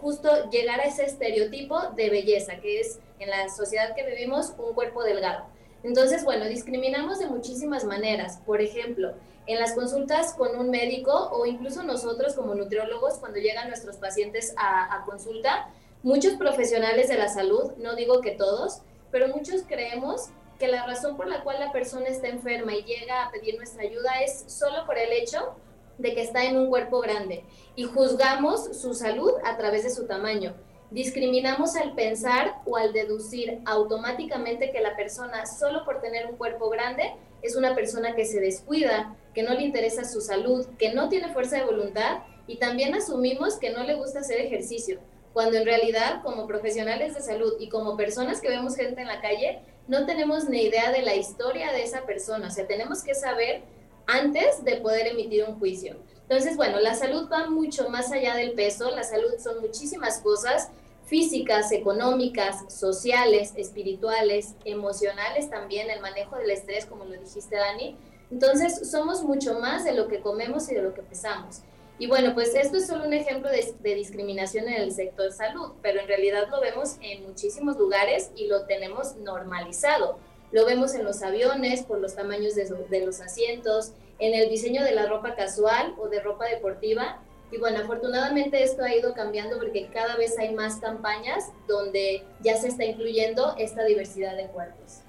justo 0.00 0.50
llegar 0.50 0.80
a 0.80 0.84
ese 0.84 1.04
estereotipo 1.04 1.78
de 1.96 2.10
belleza, 2.10 2.56
que 2.60 2.80
es 2.80 2.98
en 3.18 3.30
la 3.30 3.48
sociedad 3.48 3.94
que 3.94 4.04
vivimos 4.04 4.52
un 4.58 4.74
cuerpo 4.74 5.02
delgado. 5.02 5.46
Entonces, 5.82 6.24
bueno, 6.24 6.44
discriminamos 6.46 7.18
de 7.18 7.26
muchísimas 7.26 7.84
maneras. 7.84 8.40
Por 8.46 8.60
ejemplo, 8.60 9.14
en 9.46 9.58
las 9.58 9.72
consultas 9.72 10.34
con 10.34 10.58
un 10.58 10.70
médico 10.70 11.30
o 11.32 11.46
incluso 11.46 11.82
nosotros 11.82 12.34
como 12.34 12.54
nutriólogos, 12.54 13.14
cuando 13.14 13.38
llegan 13.38 13.68
nuestros 13.68 13.96
pacientes 13.96 14.54
a, 14.56 14.94
a 14.96 15.04
consulta, 15.04 15.70
muchos 16.02 16.34
profesionales 16.34 17.08
de 17.08 17.16
la 17.16 17.28
salud, 17.28 17.72
no 17.78 17.94
digo 17.94 18.20
que 18.20 18.32
todos, 18.32 18.82
pero 19.10 19.28
muchos 19.28 19.62
creemos 19.66 20.30
que 20.58 20.68
la 20.68 20.86
razón 20.86 21.16
por 21.16 21.28
la 21.28 21.42
cual 21.42 21.60
la 21.60 21.72
persona 21.72 22.06
está 22.06 22.28
enferma 22.28 22.74
y 22.74 22.84
llega 22.84 23.24
a 23.24 23.30
pedir 23.30 23.56
nuestra 23.56 23.82
ayuda 23.82 24.22
es 24.24 24.44
solo 24.46 24.86
por 24.86 24.98
el 24.98 25.12
hecho 25.12 25.56
de 25.98 26.14
que 26.14 26.22
está 26.22 26.44
en 26.44 26.56
un 26.56 26.68
cuerpo 26.68 27.00
grande 27.00 27.44
y 27.76 27.84
juzgamos 27.84 28.76
su 28.76 28.94
salud 28.94 29.32
a 29.44 29.56
través 29.56 29.84
de 29.84 29.90
su 29.90 30.06
tamaño. 30.06 30.54
Discriminamos 30.90 31.74
al 31.76 31.94
pensar 31.94 32.56
o 32.66 32.76
al 32.76 32.92
deducir 32.92 33.60
automáticamente 33.64 34.72
que 34.72 34.80
la 34.80 34.94
persona 34.94 35.46
solo 35.46 35.84
por 35.84 36.00
tener 36.00 36.26
un 36.26 36.36
cuerpo 36.36 36.68
grande 36.68 37.14
es 37.40 37.56
una 37.56 37.74
persona 37.74 38.14
que 38.14 38.24
se 38.24 38.40
descuida, 38.40 39.16
que 39.34 39.42
no 39.42 39.54
le 39.54 39.62
interesa 39.62 40.04
su 40.04 40.20
salud, 40.20 40.66
que 40.78 40.92
no 40.92 41.08
tiene 41.08 41.32
fuerza 41.32 41.56
de 41.56 41.64
voluntad 41.64 42.22
y 42.46 42.58
también 42.58 42.94
asumimos 42.94 43.56
que 43.56 43.70
no 43.70 43.84
le 43.84 43.94
gusta 43.94 44.20
hacer 44.20 44.40
ejercicio, 44.40 45.00
cuando 45.32 45.58
en 45.58 45.64
realidad 45.64 46.22
como 46.22 46.46
profesionales 46.46 47.14
de 47.14 47.20
salud 47.20 47.54
y 47.58 47.68
como 47.68 47.96
personas 47.96 48.40
que 48.40 48.48
vemos 48.48 48.76
gente 48.76 49.00
en 49.00 49.08
la 49.08 49.20
calle, 49.20 49.60
no 49.88 50.06
tenemos 50.06 50.48
ni 50.48 50.62
idea 50.62 50.92
de 50.92 51.02
la 51.02 51.14
historia 51.14 51.72
de 51.72 51.82
esa 51.82 52.02
persona, 52.02 52.48
o 52.48 52.50
sea, 52.50 52.66
tenemos 52.66 53.02
que 53.02 53.14
saber 53.14 53.62
antes 54.06 54.64
de 54.64 54.76
poder 54.76 55.08
emitir 55.08 55.44
un 55.44 55.58
juicio. 55.58 55.96
Entonces, 56.22 56.56
bueno, 56.56 56.80
la 56.80 56.94
salud 56.94 57.28
va 57.30 57.48
mucho 57.48 57.88
más 57.88 58.10
allá 58.12 58.34
del 58.36 58.52
peso, 58.52 58.90
la 58.90 59.02
salud 59.02 59.32
son 59.42 59.60
muchísimas 59.60 60.18
cosas 60.18 60.70
físicas, 61.04 61.72
económicas, 61.72 62.72
sociales, 62.72 63.52
espirituales, 63.56 64.54
emocionales 64.64 65.50
también, 65.50 65.90
el 65.90 66.00
manejo 66.00 66.36
del 66.36 66.50
estrés, 66.50 66.86
como 66.86 67.04
lo 67.04 67.12
dijiste, 67.12 67.56
Dani. 67.56 67.96
Entonces, 68.30 68.90
somos 68.90 69.22
mucho 69.22 69.58
más 69.58 69.84
de 69.84 69.92
lo 69.92 70.08
que 70.08 70.20
comemos 70.20 70.70
y 70.70 70.74
de 70.74 70.82
lo 70.82 70.94
que 70.94 71.02
pesamos. 71.02 71.60
Y 71.98 72.06
bueno, 72.06 72.34
pues 72.34 72.54
esto 72.54 72.78
es 72.78 72.86
solo 72.86 73.04
un 73.04 73.12
ejemplo 73.12 73.48
de, 73.50 73.94
discriminación 73.94 74.68
en 74.68 74.82
el 74.82 74.92
sector 74.92 75.30
salud, 75.32 75.72
pero 75.82 76.00
en 76.00 76.08
realidad 76.08 76.48
lo 76.50 76.60
vemos 76.60 76.96
en 77.00 77.22
muchísimos 77.22 77.76
lugares 77.76 78.30
y 78.34 78.48
lo 78.48 78.66
tenemos 78.66 79.16
normalizado. 79.16 80.18
Lo 80.50 80.66
vemos 80.66 80.94
en 80.94 81.04
los 81.04 81.22
aviones 81.22 81.82
por 81.82 82.00
los 82.00 82.14
tamaños 82.14 82.54
de, 82.54 82.64
de 82.64 83.06
los 83.06 83.20
asientos, 83.20 83.92
en 84.18 84.34
el 84.34 84.48
diseño 84.48 84.82
de 84.84 84.92
la 84.92 85.06
ropa 85.06 85.34
casual 85.34 85.94
o 85.98 86.08
de 86.08 86.20
ropa 86.20 86.46
deportiva 86.46 87.22
y 87.52 87.58
bueno, 87.58 87.80
afortunadamente 87.80 88.62
esto 88.62 88.82
ha 88.82 88.94
ido 88.94 89.12
cambiando 89.12 89.58
porque 89.58 89.88
cada 89.92 90.16
vez 90.16 90.38
hay 90.38 90.54
más 90.54 90.76
campañas 90.76 91.52
donde 91.68 92.24
ya 92.40 92.56
se 92.56 92.68
está 92.68 92.84
incluyendo 92.84 93.54
esta 93.58 93.84
diversidad 93.84 94.36
de 94.36 94.46
cuerpos. 94.46 95.00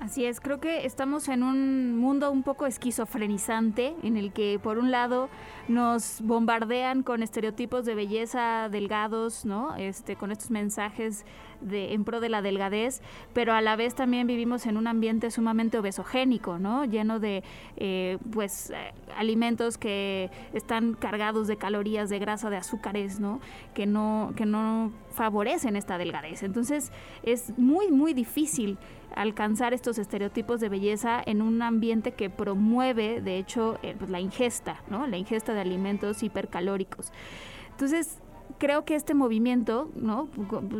Así 0.00 0.24
es, 0.24 0.40
creo 0.40 0.60
que 0.60 0.86
estamos 0.86 1.28
en 1.28 1.42
un 1.42 1.94
mundo 1.98 2.30
un 2.30 2.42
poco 2.42 2.64
esquizofrenizante 2.66 3.94
en 4.02 4.16
el 4.16 4.32
que 4.32 4.58
por 4.58 4.78
un 4.78 4.90
lado 4.90 5.28
nos 5.68 6.22
bombardean 6.22 7.02
con 7.02 7.22
estereotipos 7.22 7.84
de 7.84 7.94
belleza 7.94 8.70
delgados, 8.70 9.44
¿no? 9.44 9.76
Este, 9.76 10.16
con 10.16 10.32
estos 10.32 10.50
mensajes 10.50 11.26
de, 11.60 11.92
en 11.92 12.04
pro 12.04 12.20
de 12.20 12.30
la 12.30 12.40
delgadez, 12.40 13.02
pero 13.34 13.52
a 13.52 13.60
la 13.60 13.76
vez 13.76 13.94
también 13.94 14.26
vivimos 14.26 14.64
en 14.64 14.78
un 14.78 14.86
ambiente 14.86 15.30
sumamente 15.30 15.78
obesogénico, 15.78 16.58
¿no? 16.58 16.86
Lleno 16.86 17.20
de 17.20 17.44
eh, 17.76 18.16
pues 18.32 18.70
eh, 18.70 18.94
alimentos 19.18 19.76
que 19.76 20.30
están 20.54 20.94
cargados 20.94 21.46
de 21.46 21.58
calorías, 21.58 22.08
de 22.08 22.18
grasa, 22.18 22.48
de 22.48 22.56
azúcares, 22.56 23.20
¿no? 23.20 23.38
Que 23.74 23.84
no, 23.84 24.32
que 24.34 24.46
no 24.46 24.92
favorecen 25.12 25.76
esta 25.76 25.98
delgadez. 25.98 26.42
Entonces 26.42 26.90
es 27.22 27.52
muy, 27.58 27.90
muy 27.90 28.14
difícil 28.14 28.78
alcanzar 29.14 29.74
estos 29.74 29.98
estereotipos 29.98 30.60
de 30.60 30.68
belleza 30.68 31.22
en 31.24 31.42
un 31.42 31.62
ambiente 31.62 32.12
que 32.12 32.30
promueve, 32.30 33.20
de 33.20 33.38
hecho, 33.38 33.78
eh, 33.82 33.94
pues, 33.98 34.10
la 34.10 34.20
ingesta, 34.20 34.82
¿no? 34.88 35.06
La 35.06 35.16
ingesta 35.16 35.54
de 35.54 35.60
alimentos 35.60 36.22
hipercalóricos. 36.22 37.12
Entonces, 37.70 38.18
creo 38.58 38.84
que 38.84 38.94
este 38.94 39.14
movimiento, 39.14 39.90
¿no? 39.94 40.28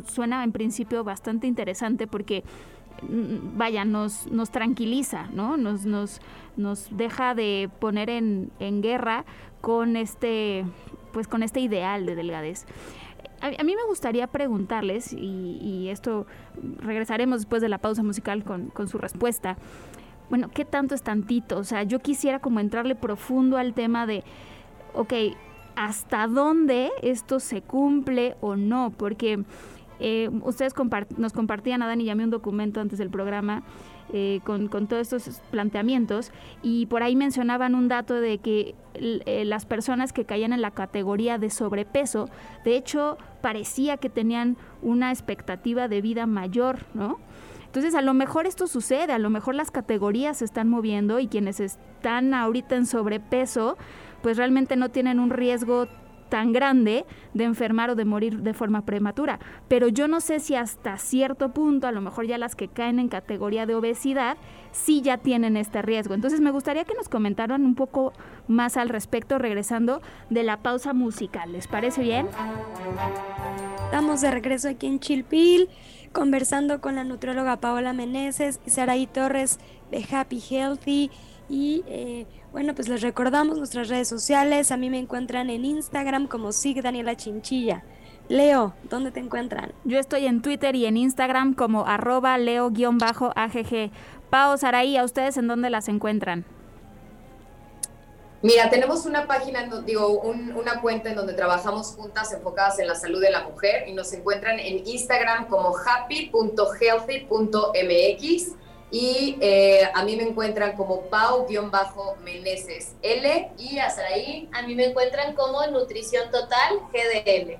Suena 0.06 0.44
en 0.44 0.52
principio 0.52 1.04
bastante 1.04 1.46
interesante 1.46 2.06
porque 2.06 2.44
mm, 3.02 3.56
vaya, 3.56 3.84
nos, 3.84 4.26
nos 4.28 4.50
tranquiliza, 4.50 5.28
¿no? 5.32 5.56
Nos, 5.56 5.87
nos, 5.87 6.20
nos 6.56 6.96
deja 6.96 7.34
de 7.34 7.70
poner 7.80 8.10
en, 8.10 8.50
en 8.58 8.82
guerra 8.82 9.25
con 9.60 9.96
este, 9.96 10.64
pues 11.12 11.26
con 11.28 11.42
este 11.42 11.60
ideal 11.60 12.06
de 12.06 12.14
delgadez 12.14 12.66
a, 13.40 13.64
mí 13.64 13.75
me 13.75 13.85
gustaría 13.88 14.26
preguntarles, 14.26 15.12
y, 15.12 15.88
esto 15.88 16.26
regresaremos 16.78 17.40
después 17.40 17.62
de 17.62 17.68
la 17.68 17.78
pausa 17.78 18.02
musical 18.02 18.44
con, 18.44 18.88
su 18.88 18.99
respuesta, 18.99 19.56
bueno, 20.28 20.49
¿qué 20.52 20.64
tanto 20.64 20.94
es 20.94 21.02
tantito? 21.02 21.59
O 21.59 21.64
sea, 21.64 21.82
yo 21.82 21.99
quisiera 21.99 22.38
como 22.38 22.61
entrarle 22.61 22.94
profundo 22.94 23.56
al 23.56 23.75
tema 23.75 24.06
de, 24.06 24.23
ok, 24.94 25.12
¿hasta 25.75 26.26
dónde 26.28 26.90
esto 27.02 27.40
se 27.40 27.62
cumple 27.62 28.37
o 28.40 28.54
no? 28.54 28.92
Porque 28.97 29.42
eh, 29.99 30.30
ustedes 30.42 30.73
nos 31.16 31.32
compartían 31.32 31.82
a 31.82 31.87
Dani 31.87 32.09
y 32.09 32.14
mí 32.14 32.25
un 32.25 32.30
documento 32.30 32.80
antes 32.80 32.99
del 32.99 33.11
programa 33.11 33.62
eh, 34.12 34.40
con, 34.44 34.68
todos 34.68 35.12
estos 35.12 35.40
planteamientos 35.52 36.32
y 36.62 36.87
por 36.87 37.04
ahí 37.04 37.14
mencionaban 37.14 37.76
un 37.76 37.87
dato 37.87 38.14
de 38.14 38.38
que 38.38 38.75
eh, 38.94 39.44
las 39.44 39.66
personas 39.66 40.12
que 40.12 40.25
caían 40.25 40.52
en 40.52 40.62
la 40.62 40.73
categoría 40.73 41.38
de 41.38 41.49
sobrepeso, 41.49 42.28
de 42.64 42.76
hecho 42.76 43.18
parecía 43.40 43.97
que 43.97 44.11
tenían 44.11 44.56
una 44.82 45.11
expectativa 45.11 45.88
de 45.88 46.00
vida 46.00 46.26
mayor, 46.26 46.87
¿no? 46.94 47.18
Entonces, 47.66 47.94
a 47.94 48.02
lo 48.02 48.14
mejor 48.14 48.47
esto 48.47 48.66
sucede, 48.66 49.12
a 49.12 49.18
lo 49.18 49.30
mejor 49.30 49.54
las 49.54 49.70
categorías 49.70 50.38
se 50.38 50.44
están 50.44 50.68
moviendo 50.68 51.20
y 51.20 51.28
quienes 51.28 51.61
están 51.61 52.35
ahorita 52.35 52.75
en 52.75 52.85
sobrepeso, 52.85 53.76
pues 54.23 54.37
realmente 54.37 54.75
no 54.75 54.88
tienen 54.88 55.20
un 55.20 55.30
riesgo 55.30 55.87
tan 56.30 56.52
grande 56.52 57.04
de 57.34 57.44
enfermar 57.44 57.90
o 57.90 57.94
de 57.94 58.06
morir 58.06 58.40
de 58.40 58.54
forma 58.54 58.87
prematura. 58.87 59.38
Pero 59.68 59.88
yo 59.88 60.08
no 60.08 60.20
sé 60.20 60.40
si 60.40 60.54
hasta 60.54 60.96
cierto 60.96 61.52
punto, 61.52 61.87
a 61.87 61.92
lo 61.92 62.00
mejor 62.00 62.26
ya 62.26 62.38
las 62.38 62.56
que 62.56 62.68
caen 62.68 62.99
en 62.99 63.08
categoría 63.08 63.66
de 63.66 63.75
obesidad, 63.75 64.38
sí 64.72 65.02
ya 65.02 65.18
tienen 65.18 65.56
este 65.56 65.82
riesgo. 65.82 66.14
Entonces 66.14 66.40
me 66.40 66.50
gustaría 66.50 66.84
que 66.84 66.94
nos 66.94 67.08
comentaran 67.08 67.64
un 67.64 67.75
poco 67.75 68.12
más 68.49 68.76
al 68.76 68.88
respecto, 68.88 69.38
regresando 69.38 70.00
de 70.30 70.42
la 70.42 70.62
pausa 70.62 70.94
musical. 70.94 71.52
¿Les 71.52 71.66
parece 71.66 72.02
bien? 72.02 72.28
Estamos 73.84 74.20
de 74.20 74.30
regreso 74.30 74.68
aquí 74.68 74.87
en 74.87 75.00
Chilpil, 75.00 75.68
conversando 76.12 76.80
con 76.80 76.94
la 76.94 77.04
nutrióloga 77.04 77.56
Paola 77.56 77.92
Meneses 77.92 78.60
y 78.64 78.70
Saraí 78.70 79.06
Torres 79.06 79.58
de 79.90 80.06
Happy 80.10 80.40
Healthy. 80.40 81.10
Y 81.50 81.85
eh, 81.88 82.26
bueno, 82.52 82.76
pues 82.76 82.88
les 82.88 83.02
recordamos 83.02 83.59
nuestras 83.59 83.88
redes 83.88 84.07
sociales. 84.07 84.71
A 84.71 84.76
mí 84.76 84.88
me 84.88 85.00
encuentran 85.00 85.50
en 85.50 85.64
Instagram 85.64 86.28
como 86.28 86.52
Sig 86.52 86.80
Daniela 86.80 87.16
Chinchilla. 87.16 87.83
Leo, 88.28 88.75
¿dónde 88.88 89.11
te 89.11 89.19
encuentran? 89.19 89.73
Yo 89.85 89.99
estoy 89.99 90.26
en 90.26 90.42
Twitter 90.42 90.76
y 90.76 90.87
en 90.87 90.97
Instagram 90.97 91.54
como 91.54 91.87
arroba 91.87 92.38
leo-agg. 92.38 93.90
Pao, 94.30 94.57
Saraí, 94.57 94.97
¿a 94.97 95.02
ustedes 95.02 95.37
en 95.38 95.49
dónde 95.49 95.71
las 95.71 95.88
encuentran? 95.88 96.45
Mira, 98.42 98.71
tenemos 98.71 99.04
una 99.04 99.26
página, 99.26 99.69
digo, 99.85 100.21
una 100.21 100.80
cuenta 100.80 101.11
en 101.11 101.16
donde 101.16 101.35
trabajamos 101.35 101.88
juntas 101.88 102.33
enfocadas 102.33 102.78
en 102.78 102.87
la 102.87 102.95
salud 102.95 103.21
de 103.21 103.33
la 103.33 103.42
mujer 103.42 103.88
y 103.88 103.92
nos 103.92 104.12
encuentran 104.12 104.61
en 104.61 104.87
Instagram 104.87 105.49
como 105.49 105.76
happy.healthy.mx 105.76 108.60
Y 108.90 109.38
eh, 109.40 109.88
a 109.94 110.04
mí 110.04 110.16
me 110.16 110.25
encuentran 110.25 110.76
como 110.76 111.02
Pau-Meneses 111.02 112.97
L. 113.02 113.50
Y 113.59 113.78
a 113.78 113.90
Saraí, 113.90 114.49
a 114.52 114.62
mí 114.62 114.75
me 114.75 114.87
encuentran 114.87 115.35
como 115.35 115.64
Nutrición 115.68 116.30
Total 116.30 116.80
GDL. 116.92 117.59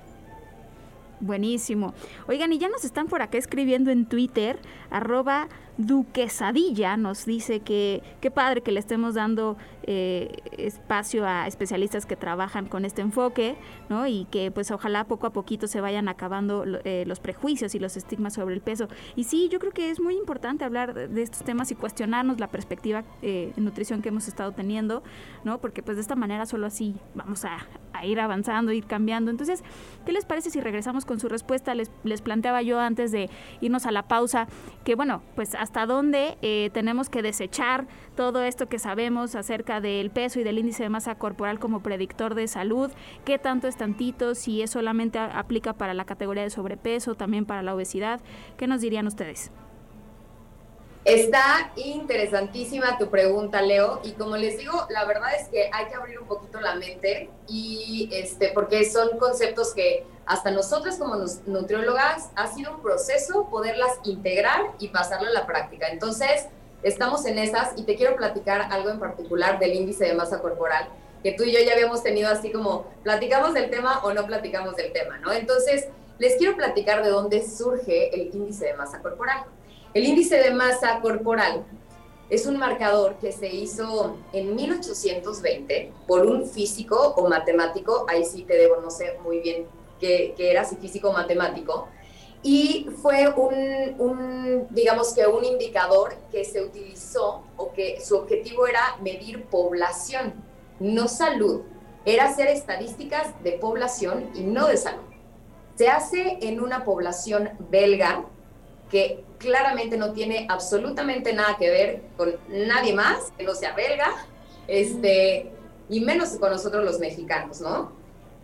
Buenísimo. 1.21 1.95
Oigan, 2.27 2.53
y 2.53 2.59
ya 2.59 2.69
nos 2.69 2.85
están 2.85 3.07
por 3.07 3.21
acá 3.21 3.37
escribiendo 3.37 3.91
en 3.91 4.07
Twitter, 4.07 4.59
arroba 4.91 5.49
Duquesadilla 5.87 6.99
nos 6.99 7.25
dice 7.25 7.61
que 7.61 8.03
qué 8.21 8.31
padre 8.31 8.61
que 8.61 8.71
le 8.71 8.81
estemos 8.81 9.15
dando 9.15 9.57
eh, 9.85 10.37
espacio 10.59 11.27
a 11.27 11.47
especialistas 11.47 12.05
que 12.05 12.17
trabajan 12.17 12.67
con 12.67 12.85
este 12.85 13.01
enfoque, 13.01 13.57
¿no? 13.89 14.07
Y 14.07 14.27
que 14.27 14.51
pues 14.51 14.71
ojalá 14.71 15.05
poco 15.05 15.27
a 15.27 15.33
poquito 15.33 15.67
se 15.67 15.81
vayan 15.81 16.09
acabando 16.09 16.65
eh, 16.85 17.05
los 17.07 17.19
prejuicios 17.19 17.75
y 17.75 17.79
los 17.79 17.97
estigmas 17.97 18.35
sobre 18.35 18.55
el 18.55 18.61
peso. 18.61 18.89
Y 19.17 19.25
sí, 19.25 19.49
yo 19.49 19.59
creo 19.59 19.73
que 19.73 19.91
es 19.91 20.01
muy 20.01 20.17
importante 20.17 20.65
hablar 20.65 20.93
de, 21.09 21.23
estos 21.23 21.43
temas 21.45 21.71
y 21.71 21.75
cuestionarnos 21.77 22.41
la 22.41 22.49
perspectiva 22.49 23.05
eh, 23.23 23.53
en 23.57 23.65
nutrición 23.65 24.03
que 24.03 24.11
hemos 24.11 24.29
estado 24.29 24.53
teniendo, 24.53 25.03
¿no? 25.45 25.61
Porque 25.61 25.83
pues 25.83 25.97
de 25.97 26.03
esta 26.03 26.15
manera 26.15 26.45
solo 26.45 26.67
así 26.67 26.95
vamos 27.15 27.45
a, 27.45 27.67
ir 28.03 28.19
avanzando, 28.19 28.73
ir 28.73 28.87
cambiando. 28.87 29.31
Entonces, 29.31 29.63
¿qué 30.07 30.13
les 30.13 30.25
parece 30.25 30.51
si 30.51 30.61
regresamos 30.61 31.05
con 31.05 31.21
su 31.21 31.29
respuesta? 31.29 31.75
Les, 31.75 31.91
les 32.03 32.23
planteaba 32.23 32.63
yo 32.63 32.81
antes 32.81 33.13
de 33.13 33.29
irnos 33.61 33.85
a 33.85 33.93
la 33.93 34.09
pausa 34.09 34.49
que 34.85 34.95
bueno, 34.95 35.23
pues 35.35 35.55
hasta 35.55 35.70
dónde 35.87 36.71
tenemos 36.73 37.09
que 37.09 37.23
desechar 37.23 37.87
todo 38.17 38.43
esto 38.43 38.69
que 38.69 38.79
sabemos 38.79 39.35
acerca 39.35 39.81
del 39.81 40.11
peso 40.11 40.41
y 40.41 40.45
del 40.45 40.59
índice 40.59 40.83
de 40.83 40.89
masa 40.89 41.15
corporal 41.15 41.59
como 41.59 41.83
predictor 41.83 42.35
de 42.35 42.49
salud, 42.49 42.91
qué 43.25 43.39
tanto 43.39 43.69
es 43.69 43.77
tantito, 43.77 44.35
si 44.35 44.63
es 44.63 44.71
solamente 44.71 45.19
aplica 45.19 45.73
para 45.73 45.95
la 45.95 46.05
categoría 46.05 46.43
de 46.43 46.51
sobrepeso, 46.51 47.15
también 47.15 47.47
para 47.47 47.63
la 47.63 47.75
obesidad, 47.75 48.21
¿qué 48.57 48.67
nos 48.67 48.81
dirían 48.81 49.07
ustedes? 49.07 49.51
Está 51.05 51.73
interesantísima 51.77 52.99
tu 52.99 53.09
pregunta, 53.09 53.63
Leo, 53.63 54.01
y 54.05 54.13
como 54.13 54.37
les 54.37 54.59
digo, 54.59 54.87
la 54.91 55.07
verdad 55.07 55.31
es 55.35 55.49
que 55.49 55.71
hay 55.73 55.87
que 55.87 55.95
abrir 55.95 56.21
un 56.21 56.27
poquito 56.27 56.61
la 56.61 56.75
mente 56.75 57.31
y 57.49 58.11
este 58.13 58.51
porque 58.53 58.85
son 58.85 59.19
conceptos 59.19 59.73
que 59.73 60.05
hasta 60.27 60.51
nosotros 60.51 60.97
como 60.97 61.17
nutriólogas 61.47 62.31
ha 62.37 62.49
sido 62.49 62.77
un 62.77 62.83
proceso 62.83 63.49
poderlas 63.51 63.93
integrar 64.05 64.73
y 64.79 64.89
pasarlo 64.89 65.29
a 65.29 65.33
la 65.33 65.47
práctica. 65.47 65.89
Entonces, 65.89 66.47
estamos 66.83 67.25
en 67.25 67.39
esas 67.39 67.73
y 67.79 67.85
te 67.85 67.97
quiero 67.97 68.15
platicar 68.15 68.69
algo 68.71 68.91
en 68.91 69.01
particular 69.01 69.59
del 69.59 69.73
índice 69.73 70.05
de 70.05 70.13
masa 70.13 70.41
corporal, 70.41 70.89
que 71.23 71.33
tú 71.33 71.45
y 71.45 71.53
yo 71.53 71.61
ya 71.61 71.73
habíamos 71.73 72.03
tenido 72.03 72.29
así 72.29 72.53
como, 72.53 72.85
platicamos 73.03 73.55
del 73.55 73.71
tema 73.71 74.05
o 74.05 74.13
no 74.13 74.27
platicamos 74.27 74.77
del 74.77 74.93
tema, 74.93 75.19
¿no? 75.19 75.33
Entonces, 75.33 75.89
les 76.19 76.37
quiero 76.37 76.57
platicar 76.57 77.03
de 77.03 77.09
dónde 77.09 77.43
surge 77.43 78.15
el 78.15 78.35
índice 78.35 78.67
de 78.67 78.75
masa 78.75 79.01
corporal. 79.01 79.47
El 79.93 80.05
índice 80.05 80.37
de 80.37 80.53
masa 80.53 81.01
corporal 81.01 81.65
es 82.29 82.47
un 82.47 82.59
marcador 82.59 83.17
que 83.17 83.33
se 83.33 83.49
hizo 83.49 84.17
en 84.33 84.55
1820 84.55 85.93
por 86.07 86.27
un 86.27 86.47
físico 86.47 86.97
o 87.17 87.29
matemático, 87.29 88.07
ahí 88.09 88.25
sí 88.25 88.45
te 88.45 88.55
debo, 88.55 88.77
no 88.77 88.91
sé 88.91 89.19
muy 89.25 89.41
bien 89.41 89.67
qué, 89.99 90.33
era, 90.39 90.65
si 90.65 90.77
físico 90.77 91.11
o 91.11 91.13
matemático, 91.13 91.89
y 92.41 92.87
fue 93.03 93.29
un, 93.37 94.69
digamos 94.71 95.13
que 95.13 95.27
un 95.27 95.45
indicador 95.45 96.15
que 96.31 96.45
se 96.45 96.63
utilizó 96.63 97.43
o 97.57 97.73
que 97.73 98.01
su 98.01 98.17
objetivo 98.17 98.69
era 98.69 98.97
medir 99.03 99.45
población, 99.47 100.35
no 100.79 101.09
salud. 101.09 101.63
Era 102.07 102.29
hacer 102.31 102.47
estadísticas 102.47 103.43
de 103.43 103.53
población 103.53 104.31
y 104.35 104.41
no 104.41 104.69
de 104.69 104.79
salud. 104.79 105.03
Se 105.75 105.89
hace 105.89 106.39
en 106.41 106.61
una 106.61 106.85
población 106.85 107.51
belga 107.71 108.25
que 108.91 109.23
claramente 109.41 109.97
no 109.97 110.13
tiene 110.13 110.47
absolutamente 110.49 111.33
nada 111.33 111.57
que 111.59 111.71
ver 111.71 112.03
con 112.17 112.37
nadie 112.49 112.93
más 112.93 113.33
que 113.37 113.43
no 113.43 113.55
sea 113.55 113.75
belga, 113.75 114.15
este, 114.69 115.51
y 115.89 116.01
menos 116.01 116.37
con 116.37 116.51
nosotros 116.51 116.85
los 116.85 117.01
mexicanos, 117.01 117.61
¿no? 117.61 117.93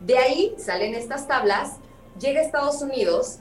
De 0.00 0.18
ahí 0.18 0.54
salen 0.58 0.94
estas 0.94 1.28
tablas, 1.28 1.76
llega 2.18 2.40
a 2.40 2.44
Estados 2.44 2.82
Unidos 2.82 3.38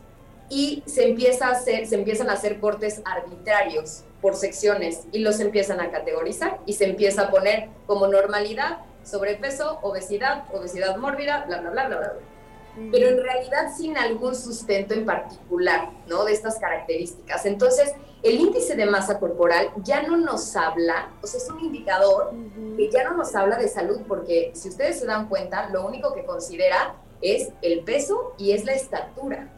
y 0.50 0.84
se, 0.86 1.08
empieza 1.08 1.48
a 1.48 1.52
hacer, 1.52 1.88
se 1.88 1.96
empiezan 1.96 2.30
a 2.30 2.34
hacer 2.34 2.60
cortes 2.60 3.02
arbitrarios 3.06 4.04
por 4.22 4.36
secciones 4.36 5.06
y 5.12 5.20
los 5.20 5.40
empiezan 5.40 5.80
a 5.80 5.90
categorizar 5.90 6.60
y 6.66 6.74
se 6.74 6.86
empieza 6.86 7.24
a 7.24 7.32
poner 7.32 7.70
como 7.88 8.08
normalidad 8.08 8.80
sobrepeso, 9.04 9.80
obesidad, 9.82 10.44
obesidad 10.54 10.98
mórbida, 10.98 11.46
bla, 11.48 11.62
bla, 11.62 11.70
bla, 11.72 11.88
bla, 11.88 11.98
bla. 11.98 12.14
Pero 12.92 13.08
en 13.08 13.24
realidad 13.24 13.72
sin 13.76 13.98
algún 13.98 14.36
sustento 14.36 14.94
en 14.94 15.06
particular, 15.06 15.90
¿no? 16.08 16.26
De 16.26 16.34
estas 16.34 16.60
características. 16.60 17.46
Entonces, 17.46 17.94
el 18.24 18.40
índice 18.40 18.76
de 18.76 18.86
masa 18.86 19.20
corporal 19.20 19.70
ya 19.84 20.02
no 20.02 20.18
nos 20.18 20.56
habla, 20.56 21.12
o 21.22 21.28
sea, 21.28 21.40
es 21.40 21.50
un 21.50 21.60
indicador 21.60 22.34
que 22.76 22.90
ya 22.90 23.04
no 23.04 23.16
nos 23.16 23.36
habla 23.36 23.58
de 23.58 23.68
salud, 23.68 24.02
porque 24.08 24.52
si 24.56 24.70
ustedes 24.70 25.00
se 25.00 25.06
dan 25.06 25.30
cuenta, 25.30 25.70
lo 25.70 25.86
único 25.86 26.14
que 26.14 26.26
considera 26.26 26.96
es 27.22 27.50
el 27.62 27.82
peso 27.82 28.34
y 28.38 28.52
es 28.52 28.66
la 28.66 28.74
estatura. 28.74 29.50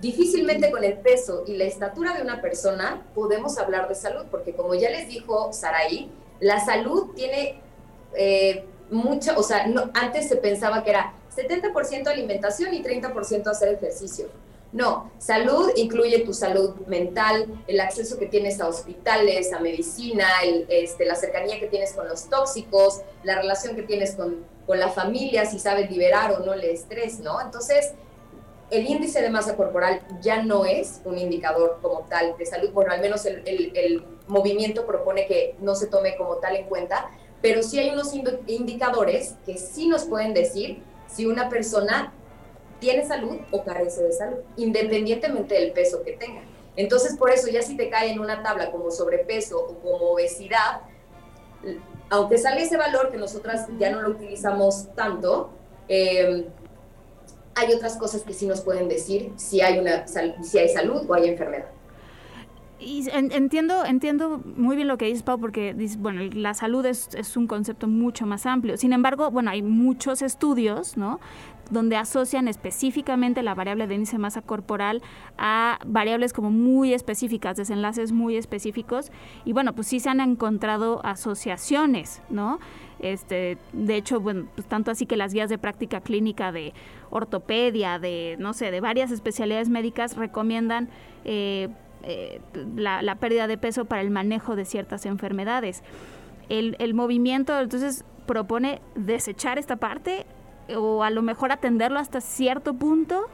Difícilmente 0.00 0.70
con 0.70 0.84
el 0.84 0.98
peso 0.98 1.44
y 1.46 1.56
la 1.56 1.64
estatura 1.64 2.14
de 2.14 2.22
una 2.22 2.40
persona 2.40 3.06
podemos 3.14 3.58
hablar 3.58 3.88
de 3.88 3.94
salud, 3.94 4.26
porque 4.30 4.54
como 4.54 4.74
ya 4.74 4.90
les 4.90 5.08
dijo 5.08 5.52
Saraí, 5.52 6.10
la 6.40 6.64
salud 6.64 7.14
tiene 7.14 7.60
eh, 8.14 8.64
mucha, 8.90 9.38
o 9.38 9.42
sea, 9.42 9.66
no, 9.66 9.90
antes 9.94 10.28
se 10.28 10.36
pensaba 10.36 10.82
que 10.82 10.90
era 10.90 11.14
70% 11.34 12.08
alimentación 12.08 12.74
y 12.74 12.82
30% 12.82 13.46
hacer 13.48 13.74
ejercicio. 13.74 14.28
No, 14.72 15.10
salud 15.18 15.72
incluye 15.74 16.20
tu 16.20 16.32
salud 16.32 16.76
mental, 16.86 17.46
el 17.66 17.80
acceso 17.80 18.18
que 18.18 18.26
tienes 18.26 18.60
a 18.60 18.68
hospitales, 18.68 19.52
a 19.52 19.58
medicina, 19.58 20.26
este, 20.68 21.06
la 21.06 21.16
cercanía 21.16 21.58
que 21.58 21.66
tienes 21.66 21.92
con 21.92 22.08
los 22.08 22.28
tóxicos, 22.28 23.00
la 23.24 23.34
relación 23.34 23.74
que 23.74 23.82
tienes 23.82 24.14
con, 24.14 24.44
con 24.66 24.78
la 24.78 24.88
familia, 24.88 25.44
si 25.44 25.58
sabes 25.58 25.90
liberar 25.90 26.30
o 26.32 26.38
no 26.46 26.52
el 26.52 26.62
estrés, 26.62 27.18
¿no? 27.18 27.40
Entonces, 27.40 27.94
el 28.70 28.86
índice 28.86 29.20
de 29.20 29.30
masa 29.30 29.56
corporal 29.56 30.00
ya 30.20 30.42
no 30.42 30.64
es 30.64 31.00
un 31.04 31.18
indicador 31.18 31.78
como 31.82 32.00
tal 32.08 32.36
de 32.38 32.46
salud, 32.46 32.70
bueno, 32.70 32.92
al 32.92 33.00
menos 33.00 33.26
el, 33.26 34.04
movimiento 34.28 34.86
propone 34.86 35.26
que 35.26 35.56
no 35.58 35.74
se 35.74 35.88
tome 35.88 36.16
como 36.16 36.36
tal 36.36 36.54
en 36.54 36.66
cuenta, 36.66 37.10
pero 37.42 37.62
sí 37.62 37.78
hay 37.78 37.90
unos 37.90 38.12
indicadores 38.46 39.34
que 39.46 39.56
sí 39.56 39.88
nos 39.88 40.04
pueden 40.04 40.34
decir 40.34 40.82
si 41.06 41.26
una 41.26 41.48
persona 41.48 42.12
tiene 42.80 43.06
salud 43.06 43.38
o 43.50 43.64
carece 43.64 44.02
de 44.02 44.12
salud, 44.12 44.38
independientemente 44.56 45.54
del 45.54 45.72
peso 45.72 46.02
que 46.02 46.12
tenga. 46.12 46.42
Entonces, 46.76 47.16
por 47.16 47.30
eso 47.30 47.48
ya 47.48 47.62
si 47.62 47.76
te 47.76 47.90
cae 47.90 48.10
en 48.10 48.20
una 48.20 48.42
tabla 48.42 48.70
como 48.70 48.90
sobrepeso 48.90 49.58
o 49.58 49.74
como 49.78 50.12
obesidad, 50.12 50.82
aunque 52.08 52.38
sale 52.38 52.62
ese 52.62 52.76
valor 52.76 53.10
que 53.10 53.18
nosotras 53.18 53.66
ya 53.78 53.90
no 53.90 54.00
lo 54.02 54.10
utilizamos 54.10 54.88
tanto, 54.94 55.50
eh, 55.88 56.46
hay 57.54 57.72
otras 57.74 57.96
cosas 57.96 58.22
que 58.22 58.32
sí 58.32 58.46
nos 58.46 58.60
pueden 58.60 58.88
decir 58.88 59.32
si 59.36 59.60
hay, 59.60 59.78
una, 59.78 60.06
si 60.06 60.58
hay 60.58 60.68
salud 60.68 61.04
o 61.08 61.14
hay 61.14 61.28
enfermedad. 61.28 61.66
Y 62.80 63.06
entiendo, 63.12 63.84
entiendo 63.84 64.42
muy 64.56 64.74
bien 64.74 64.88
lo 64.88 64.96
que 64.96 65.04
dices, 65.04 65.22
Pau, 65.22 65.38
porque 65.38 65.74
bueno, 65.98 66.22
la 66.32 66.54
salud 66.54 66.84
es, 66.86 67.14
es, 67.14 67.36
un 67.36 67.46
concepto 67.46 67.86
mucho 67.88 68.24
más 68.24 68.46
amplio. 68.46 68.76
Sin 68.78 68.92
embargo, 68.92 69.30
bueno, 69.30 69.50
hay 69.50 69.62
muchos 69.62 70.22
estudios, 70.22 70.96
¿no? 70.96 71.20
donde 71.70 71.96
asocian 71.96 72.48
específicamente 72.48 73.42
la 73.42 73.54
variable 73.54 73.86
de 73.86 73.94
índice 73.94 74.12
de 74.12 74.18
masa 74.18 74.42
corporal 74.42 75.02
a 75.38 75.78
variables 75.86 76.32
como 76.32 76.50
muy 76.50 76.92
específicas, 76.92 77.56
desenlaces 77.56 78.12
muy 78.12 78.36
específicos. 78.36 79.10
Y 79.44 79.52
bueno, 79.52 79.72
pues 79.72 79.86
sí 79.86 80.00
se 80.00 80.10
han 80.10 80.20
encontrado 80.20 81.00
asociaciones, 81.04 82.22
¿no? 82.28 82.58
Este, 82.98 83.56
de 83.72 83.96
hecho, 83.96 84.20
bueno, 84.20 84.46
pues 84.54 84.66
tanto 84.66 84.90
así 84.90 85.06
que 85.06 85.16
las 85.16 85.32
guías 85.32 85.48
de 85.48 85.56
práctica 85.56 86.00
clínica 86.00 86.52
de 86.52 86.74
ortopedia, 87.10 87.98
de, 87.98 88.36
no 88.38 88.52
sé, 88.52 88.70
de 88.70 88.80
varias 88.80 89.10
especialidades 89.10 89.70
médicas 89.70 90.16
recomiendan 90.16 90.90
eh, 91.24 91.68
eh, 92.02 92.40
la, 92.76 93.14
pérdida 93.16 93.46
de 93.46 93.58
peso 93.58 93.84
para 93.84 94.02
el 94.02 94.10
manejo 94.10 94.56
de 94.56 94.64
ciertas 94.64 95.06
enfermedades. 95.06 95.82
El, 96.48 96.76
el 96.78 96.94
movimiento, 96.94 97.58
entonces, 97.58 98.04
propone 98.26 98.80
desechar 98.94 99.58
esta 99.58 99.76
parte 99.76 100.26
o 100.76 101.02
a 101.02 101.10
lo 101.10 101.22
mejor 101.22 101.52
atenderlo 101.52 101.98
hasta 101.98 102.20
cierto 102.20 102.74
punto. 102.74 103.28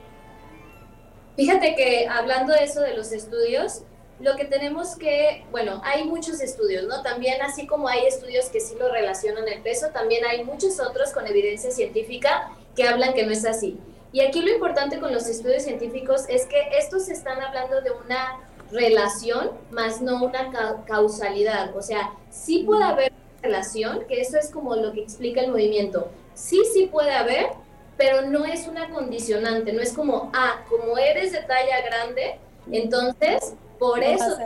Fíjate 1.36 1.74
que 1.74 2.08
hablando 2.08 2.54
de 2.54 2.64
eso 2.64 2.80
de 2.80 2.96
los 2.96 3.12
estudios, 3.12 3.82
lo 4.20 4.36
que 4.36 4.46
tenemos 4.46 4.96
que, 4.96 5.44
bueno, 5.50 5.82
hay 5.84 6.04
muchos 6.04 6.40
estudios, 6.40 6.86
¿no? 6.86 7.02
También 7.02 7.42
así 7.42 7.66
como 7.66 7.88
hay 7.88 8.06
estudios 8.06 8.46
que 8.46 8.60
sí 8.60 8.74
lo 8.78 8.90
relacionan 8.90 9.46
el 9.48 9.60
peso, 9.60 9.88
también 9.92 10.24
hay 10.24 10.44
muchos 10.44 10.80
otros 10.80 11.12
con 11.12 11.26
evidencia 11.26 11.70
científica 11.70 12.50
que 12.74 12.84
hablan 12.84 13.12
que 13.12 13.26
no 13.26 13.32
es 13.32 13.44
así. 13.44 13.78
Y 14.12 14.20
aquí 14.20 14.40
lo 14.40 14.50
importante 14.50 14.98
con 14.98 15.12
los 15.12 15.26
estudios 15.26 15.64
científicos 15.64 16.24
es 16.28 16.46
que 16.46 16.56
estos 16.78 17.08
están 17.10 17.42
hablando 17.42 17.82
de 17.82 17.90
una 17.90 18.40
relación, 18.70 19.50
más 19.70 20.00
no 20.00 20.24
una 20.24 20.50
causalidad. 20.86 21.76
O 21.76 21.82
sea, 21.82 22.12
sí 22.30 22.64
puede 22.64 22.84
haber 22.84 23.12
relación, 23.42 24.04
que 24.08 24.20
eso 24.20 24.38
es 24.38 24.50
como 24.50 24.74
lo 24.76 24.92
que 24.92 25.02
explica 25.02 25.40
el 25.40 25.50
movimiento. 25.50 26.08
Sí, 26.34 26.62
sí 26.72 26.86
puede 26.86 27.12
haber, 27.12 27.46
pero 27.96 28.22
no 28.22 28.44
es 28.44 28.66
una 28.66 28.90
condicionante, 28.90 29.72
no 29.72 29.80
es 29.80 29.92
como, 29.92 30.30
ah, 30.34 30.64
como 30.68 30.98
eres 30.98 31.32
de 31.32 31.42
talla 31.42 31.80
grande, 31.82 32.38
entonces 32.70 33.54
por 33.78 34.02
eso. 34.02 34.36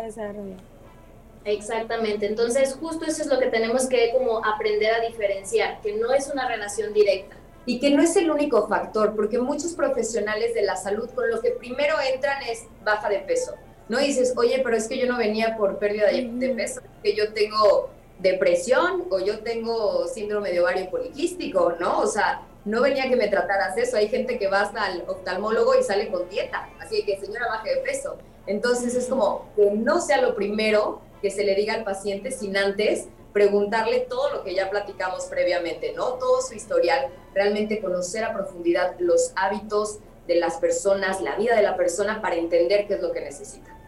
Exactamente, 1.45 2.27
entonces 2.27 2.77
justo 2.79 3.07
eso 3.07 3.23
es 3.23 3.29
lo 3.29 3.39
que 3.39 3.47
tenemos 3.47 3.87
que 3.87 4.13
como 4.13 4.45
aprender 4.45 4.95
a 4.95 5.01
diferenciar, 5.01 5.81
que 5.81 5.95
no 5.95 6.13
es 6.13 6.29
una 6.29 6.47
relación 6.47 6.93
directa. 6.93 7.37
Y 7.67 7.79
que 7.79 7.91
no 7.91 8.03
es 8.03 8.17
el 8.17 8.31
único 8.31 8.67
factor, 8.69 9.15
porque 9.15 9.39
muchos 9.39 9.75
profesionales 9.75 10.55
de 10.55 10.63
la 10.63 10.77
salud 10.77 11.11
con 11.11 11.31
lo 11.31 11.41
que 11.41 11.51
primero 11.51 11.97
entran 12.01 12.43
es 12.43 12.65
baja 12.83 13.09
de 13.09 13.21
peso. 13.21 13.55
No 13.91 13.99
dices, 13.99 14.35
oye, 14.37 14.61
pero 14.63 14.77
es 14.77 14.87
que 14.87 14.97
yo 14.97 15.07
no 15.07 15.19
venía 15.19 15.57
por 15.57 15.81
pérdida 15.81 16.07
de, 16.07 16.55
peso, 16.57 16.81
que 17.03 17.17
yo 17.17 17.33
tengo 17.33 17.91
depresión 18.21 19.07
o 19.11 19.19
yo 19.19 19.41
tengo 19.41 20.07
síndrome 20.07 20.53
de 20.53 20.61
ovario 20.61 20.89
poliquístico, 20.89 21.75
¿no? 21.81 21.99
O 21.99 22.07
sea, 22.07 22.47
no 22.65 22.83
venía 22.83 23.09
que 23.09 23.17
me 23.17 23.27
trataras 23.27 23.77
eso. 23.77 23.97
Hay 23.97 24.07
gente 24.07 24.39
que 24.39 24.47
va 24.47 24.61
hasta 24.61 24.93
el 24.93 25.03
oftalmólogo 25.09 25.75
y 25.77 25.83
sale 25.83 26.09
con 26.09 26.29
dieta, 26.29 26.69
así 26.79 27.05
que 27.05 27.19
señora 27.19 27.49
baje 27.49 27.75
de 27.75 27.81
peso. 27.81 28.17
Entonces 28.47 28.95
es 28.95 29.09
como 29.09 29.49
que 29.57 29.73
no 29.73 30.01
sea 30.01 30.23
lo 30.23 30.37
primero 30.37 31.01
que 31.21 31.33
se 31.33 31.43
le 31.43 31.57
diga 31.57 31.75
al 31.75 31.83
paciente 31.83 32.31
sin 32.31 32.57
antes 32.57 33.09
preguntarle 33.33 34.07
todo 34.09 34.31
lo 34.33 34.45
que 34.45 34.55
ya 34.55 34.71
platicamos 34.71 35.25
previamente, 35.25 35.95
¿no? 35.97 36.15
Todo 36.15 36.43
su 36.43 36.55
historial, 36.55 37.09
realmente 37.35 37.81
conocer 37.81 38.23
a 38.23 38.35
profundidad 38.35 38.95
los 39.01 39.33
hábitos 39.35 39.99
de 40.29 40.37
las 40.37 40.59
personas, 40.59 41.21
la 41.21 41.35
vida 41.35 41.57
de 41.57 41.63
la 41.63 41.77
persona 41.77 42.23
para 42.23 42.37
entender 42.37 42.87
qué 42.87 42.95
es 42.95 43.01
lo 43.01 43.11
que 43.11 43.21
necesita. 43.21 43.80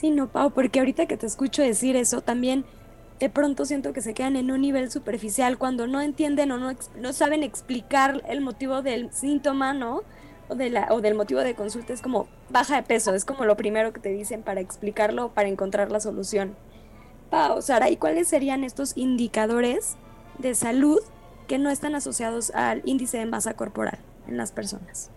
Sí, 0.00 0.08
no, 0.08 0.28
Pau, 0.28 0.50
porque 0.52 0.78
ahorita 0.78 1.04
que 1.04 1.18
te 1.18 1.26
escucho 1.26 1.60
decir 1.60 1.94
eso, 1.94 2.22
también 2.22 2.64
de 3.18 3.28
pronto 3.28 3.66
siento 3.66 3.92
que 3.92 4.00
se 4.00 4.14
quedan 4.14 4.36
en 4.36 4.50
un 4.50 4.62
nivel 4.62 4.90
superficial 4.90 5.58
cuando 5.58 5.86
no 5.86 6.00
entienden 6.00 6.52
o 6.52 6.56
no, 6.56 6.72
no 6.98 7.12
saben 7.12 7.42
explicar 7.42 8.22
el 8.26 8.40
motivo 8.40 8.80
del 8.80 9.12
síntoma, 9.12 9.74
¿no? 9.74 10.00
O, 10.48 10.54
de 10.54 10.70
la, 10.70 10.88
o 10.88 11.02
del 11.02 11.16
motivo 11.16 11.40
de 11.40 11.54
consulta, 11.54 11.92
es 11.92 12.00
como 12.00 12.28
baja 12.48 12.76
de 12.76 12.82
peso, 12.82 13.14
es 13.14 13.26
como 13.26 13.44
lo 13.44 13.58
primero 13.58 13.92
que 13.92 14.00
te 14.00 14.08
dicen 14.08 14.42
para 14.42 14.62
explicarlo, 14.62 15.34
para 15.34 15.50
encontrar 15.50 15.92
la 15.92 16.00
solución. 16.00 16.56
Pau, 17.28 17.60
Sara, 17.60 17.90
¿y 17.90 17.98
cuáles 17.98 18.26
serían 18.26 18.64
estos 18.64 18.96
indicadores 18.96 19.96
de 20.38 20.54
salud 20.54 21.00
que 21.46 21.58
no 21.58 21.68
están 21.68 21.94
asociados 21.94 22.52
al 22.54 22.80
índice 22.86 23.18
de 23.18 23.26
masa 23.26 23.52
corporal 23.52 23.98
en 24.26 24.38
las 24.38 24.50
personas? 24.50 25.10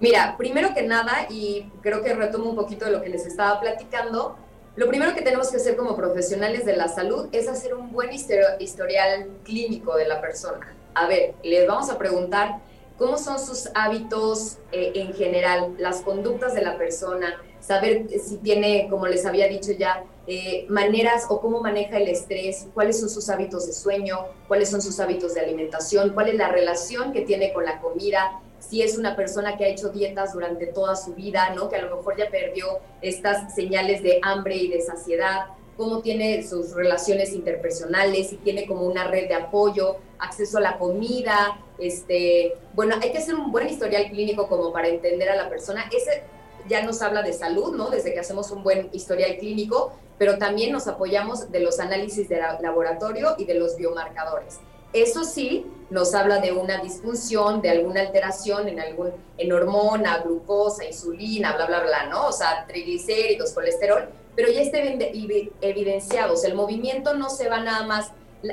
Mira, 0.00 0.36
primero 0.38 0.74
que 0.74 0.82
nada, 0.82 1.26
y 1.28 1.70
creo 1.82 2.02
que 2.02 2.14
retomo 2.14 2.50
un 2.50 2.56
poquito 2.56 2.84
de 2.84 2.92
lo 2.92 3.02
que 3.02 3.08
les 3.08 3.26
estaba 3.26 3.60
platicando, 3.60 4.36
lo 4.76 4.86
primero 4.86 5.12
que 5.12 5.22
tenemos 5.22 5.50
que 5.50 5.56
hacer 5.56 5.76
como 5.76 5.96
profesionales 5.96 6.64
de 6.64 6.76
la 6.76 6.86
salud 6.86 7.28
es 7.32 7.48
hacer 7.48 7.74
un 7.74 7.90
buen 7.90 8.10
historial 8.12 9.28
clínico 9.42 9.96
de 9.96 10.06
la 10.06 10.20
persona. 10.20 10.72
A 10.94 11.08
ver, 11.08 11.34
les 11.42 11.66
vamos 11.66 11.90
a 11.90 11.98
preguntar 11.98 12.60
cómo 12.96 13.18
son 13.18 13.40
sus 13.40 13.70
hábitos 13.74 14.58
eh, 14.70 14.92
en 14.94 15.14
general, 15.14 15.74
las 15.78 16.02
conductas 16.02 16.54
de 16.54 16.62
la 16.62 16.78
persona, 16.78 17.42
saber 17.58 18.06
si 18.20 18.36
tiene, 18.36 18.86
como 18.88 19.08
les 19.08 19.26
había 19.26 19.48
dicho 19.48 19.72
ya, 19.72 20.04
eh, 20.28 20.64
maneras 20.68 21.26
o 21.28 21.40
cómo 21.40 21.60
maneja 21.60 21.96
el 21.96 22.06
estrés, 22.06 22.68
cuáles 22.72 23.00
son 23.00 23.08
sus 23.08 23.28
hábitos 23.30 23.66
de 23.66 23.72
sueño, 23.72 24.26
cuáles 24.46 24.70
son 24.70 24.80
sus 24.80 25.00
hábitos 25.00 25.34
de 25.34 25.40
alimentación, 25.40 26.10
cuál 26.10 26.28
es 26.28 26.36
la 26.36 26.50
relación 26.50 27.12
que 27.12 27.22
tiene 27.22 27.52
con 27.52 27.64
la 27.64 27.80
comida, 27.80 28.40
si 28.58 28.82
es 28.82 28.98
una 28.98 29.16
persona 29.16 29.56
que 29.56 29.64
ha 29.64 29.68
hecho 29.68 29.88
dietas 29.90 30.32
durante 30.32 30.66
toda 30.66 30.96
su 30.96 31.14
vida, 31.14 31.50
¿no? 31.54 31.68
Que 31.68 31.76
a 31.76 31.82
lo 31.82 31.96
mejor 31.96 32.16
ya 32.16 32.30
perdió 32.30 32.66
estas 33.00 33.54
señales 33.54 34.02
de 34.02 34.20
hambre 34.22 34.56
y 34.56 34.68
de 34.68 34.80
saciedad, 34.80 35.46
cómo 35.76 36.00
tiene 36.00 36.42
sus 36.42 36.74
relaciones 36.74 37.32
interpersonales, 37.32 38.30
si 38.30 38.36
tiene 38.36 38.66
como 38.66 38.82
una 38.82 39.04
red 39.04 39.28
de 39.28 39.34
apoyo, 39.34 39.96
acceso 40.18 40.58
a 40.58 40.60
la 40.60 40.76
comida, 40.76 41.60
este, 41.78 42.54
bueno, 42.74 42.96
hay 43.00 43.12
que 43.12 43.18
hacer 43.18 43.36
un 43.36 43.52
buen 43.52 43.68
historial 43.68 44.10
clínico 44.10 44.48
como 44.48 44.72
para 44.72 44.88
entender 44.88 45.30
a 45.30 45.36
la 45.36 45.48
persona. 45.48 45.88
Ese 45.96 46.24
ya 46.68 46.82
nos 46.82 47.00
habla 47.00 47.22
de 47.22 47.32
salud, 47.32 47.76
¿no? 47.76 47.90
Desde 47.90 48.12
que 48.12 48.18
hacemos 48.18 48.50
un 48.50 48.64
buen 48.64 48.90
historial 48.92 49.36
clínico, 49.38 49.92
pero 50.18 50.36
también 50.36 50.72
nos 50.72 50.88
apoyamos 50.88 51.52
de 51.52 51.60
los 51.60 51.78
análisis 51.78 52.28
de 52.28 52.40
laboratorio 52.60 53.36
y 53.38 53.44
de 53.44 53.54
los 53.54 53.76
biomarcadores. 53.76 54.58
Eso 54.92 55.24
sí, 55.24 55.66
nos 55.90 56.14
habla 56.14 56.38
de 56.38 56.52
una 56.52 56.78
disfunción, 56.78 57.62
de 57.62 57.70
alguna 57.70 58.00
alteración 58.02 58.68
en 58.68 58.80
algún 58.80 59.12
en 59.38 59.52
hormona, 59.52 60.18
glucosa, 60.18 60.84
insulina, 60.84 61.54
bla, 61.56 61.66
bla, 61.66 61.80
bla, 61.80 62.06
¿no? 62.06 62.28
O 62.28 62.32
sea, 62.32 62.66
triglicéridos, 62.66 63.52
colesterol, 63.52 64.08
pero 64.36 64.50
ya 64.50 64.60
está 64.60 64.78
evidenciado. 64.78 66.34
O 66.34 66.36
sea, 66.36 66.50
el 66.50 66.56
movimiento 66.56 67.14
no 67.14 67.30
se 67.30 67.48
va 67.48 67.60
nada 67.60 67.86
más 67.86 68.12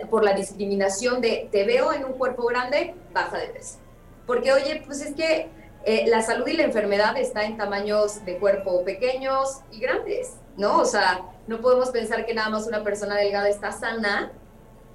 por 0.09 0.23
la 0.23 0.33
discriminación 0.33 1.21
de 1.21 1.47
te 1.51 1.63
veo 1.63 1.93
en 1.93 2.05
un 2.05 2.13
cuerpo 2.13 2.45
grande, 2.45 2.95
baja 3.13 3.37
de 3.37 3.47
peso. 3.47 3.77
Porque, 4.25 4.51
oye, 4.51 4.81
pues 4.85 5.01
es 5.01 5.13
que 5.13 5.49
eh, 5.83 6.05
la 6.07 6.21
salud 6.23 6.47
y 6.47 6.53
la 6.53 6.63
enfermedad 6.63 7.15
está 7.17 7.43
en 7.43 7.57
tamaños 7.57 8.25
de 8.25 8.37
cuerpo 8.39 8.83
pequeños 8.83 9.59
y 9.71 9.79
grandes, 9.79 10.33
¿no? 10.57 10.79
O 10.79 10.85
sea, 10.85 11.21
no 11.47 11.61
podemos 11.61 11.89
pensar 11.89 12.25
que 12.25 12.33
nada 12.33 12.49
más 12.49 12.65
una 12.65 12.83
persona 12.83 13.15
delgada 13.17 13.49
está 13.49 13.71
sana 13.71 14.31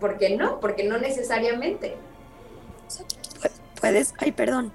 ¿Por 0.00 0.18
qué 0.18 0.36
no? 0.36 0.58
Porque 0.60 0.84
no 0.84 0.98
necesariamente. 0.98 1.94
Puedes, 3.80 4.14
ay, 4.18 4.32
perdón. 4.32 4.72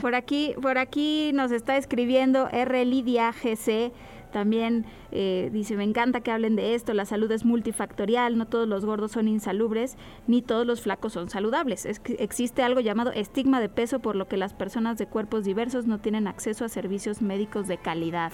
Por 0.00 0.14
aquí, 0.14 0.54
por 0.60 0.78
aquí 0.78 1.30
nos 1.34 1.52
está 1.52 1.76
escribiendo 1.76 2.48
R. 2.50 2.84
Lidia 2.84 3.32
GC. 3.32 3.92
También 4.32 4.84
eh, 5.10 5.48
dice, 5.52 5.76
me 5.76 5.84
encanta 5.84 6.20
que 6.20 6.30
hablen 6.30 6.54
de 6.54 6.74
esto, 6.74 6.92
la 6.92 7.06
salud 7.06 7.32
es 7.32 7.46
multifactorial, 7.46 8.36
no 8.36 8.46
todos 8.46 8.68
los 8.68 8.84
gordos 8.84 9.12
son 9.12 9.26
insalubres, 9.26 9.96
ni 10.26 10.42
todos 10.42 10.66
los 10.66 10.82
flacos 10.82 11.14
son 11.14 11.30
saludables. 11.30 11.86
Es 11.86 11.98
que 11.98 12.14
existe 12.14 12.62
algo 12.62 12.80
llamado 12.80 13.10
estigma 13.12 13.58
de 13.60 13.70
peso 13.70 14.00
por 14.00 14.16
lo 14.16 14.28
que 14.28 14.36
las 14.36 14.52
personas 14.52 14.98
de 14.98 15.06
cuerpos 15.06 15.44
diversos 15.44 15.86
no 15.86 15.98
tienen 15.98 16.26
acceso 16.26 16.66
a 16.66 16.68
servicios 16.68 17.22
médicos 17.22 17.68
de 17.68 17.78
calidad. 17.78 18.32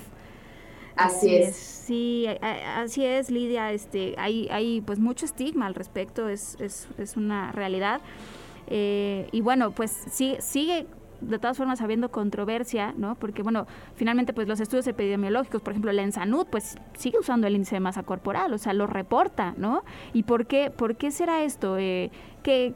Así, 0.97 1.35
es. 1.35 1.57
Sí, 1.57 2.27
así 2.41 3.05
es, 3.05 3.31
Lidia. 3.31 3.73
Este, 3.73 4.15
hay, 4.19 4.49
hay 4.51 4.81
pues 4.81 4.99
mucho 4.99 5.25
estigma 5.25 5.67
al 5.67 5.75
respecto, 5.75 6.29
es, 6.29 6.57
es, 6.61 6.89
es 6.99 7.17
una 7.17 7.53
realidad. 7.53 8.01
Eh, 8.69 9.29
y 9.33 9.41
bueno, 9.41 9.73
pues 9.73 9.91
sí, 10.11 10.37
sigue 10.41 10.87
de 11.21 11.39
todas 11.39 11.57
formas 11.57 11.81
habiendo 11.81 12.11
controversia, 12.11 12.93
¿no? 12.97 13.15
Porque 13.15 13.43
bueno, 13.43 13.67
finalmente 13.97 14.33
pues 14.33 14.49
los 14.49 14.61
estudios 14.61 14.87
epidemiológicos, 14.87 15.63
por 15.63 15.73
ejemplo, 15.73 15.93
la 15.93 16.03
ENSANUD, 16.03 16.47
pues 16.47 16.77
sigue 16.97 17.19
usando 17.19 17.47
el 17.47 17.55
índice 17.55 17.77
de 17.77 17.81
masa 17.81 18.03
corporal, 18.03 18.53
o 18.53 18.59
sea, 18.59 18.73
lo 18.73 18.87
reporta, 18.87 19.55
¿no? 19.57 19.85
¿Y 20.13 20.25
por 20.25 20.47
qué, 20.47 20.71
por 20.71 20.97
qué 20.97 21.11
será 21.11 21.43
esto? 21.43 21.79
Eh, 21.79 22.11
¿qué, 22.43 22.75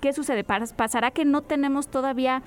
¿Qué 0.00 0.12
sucede? 0.12 0.44
¿Pasará 0.44 1.10
que 1.10 1.24
no 1.24 1.42
tenemos 1.42 1.88
todavía 1.88 2.42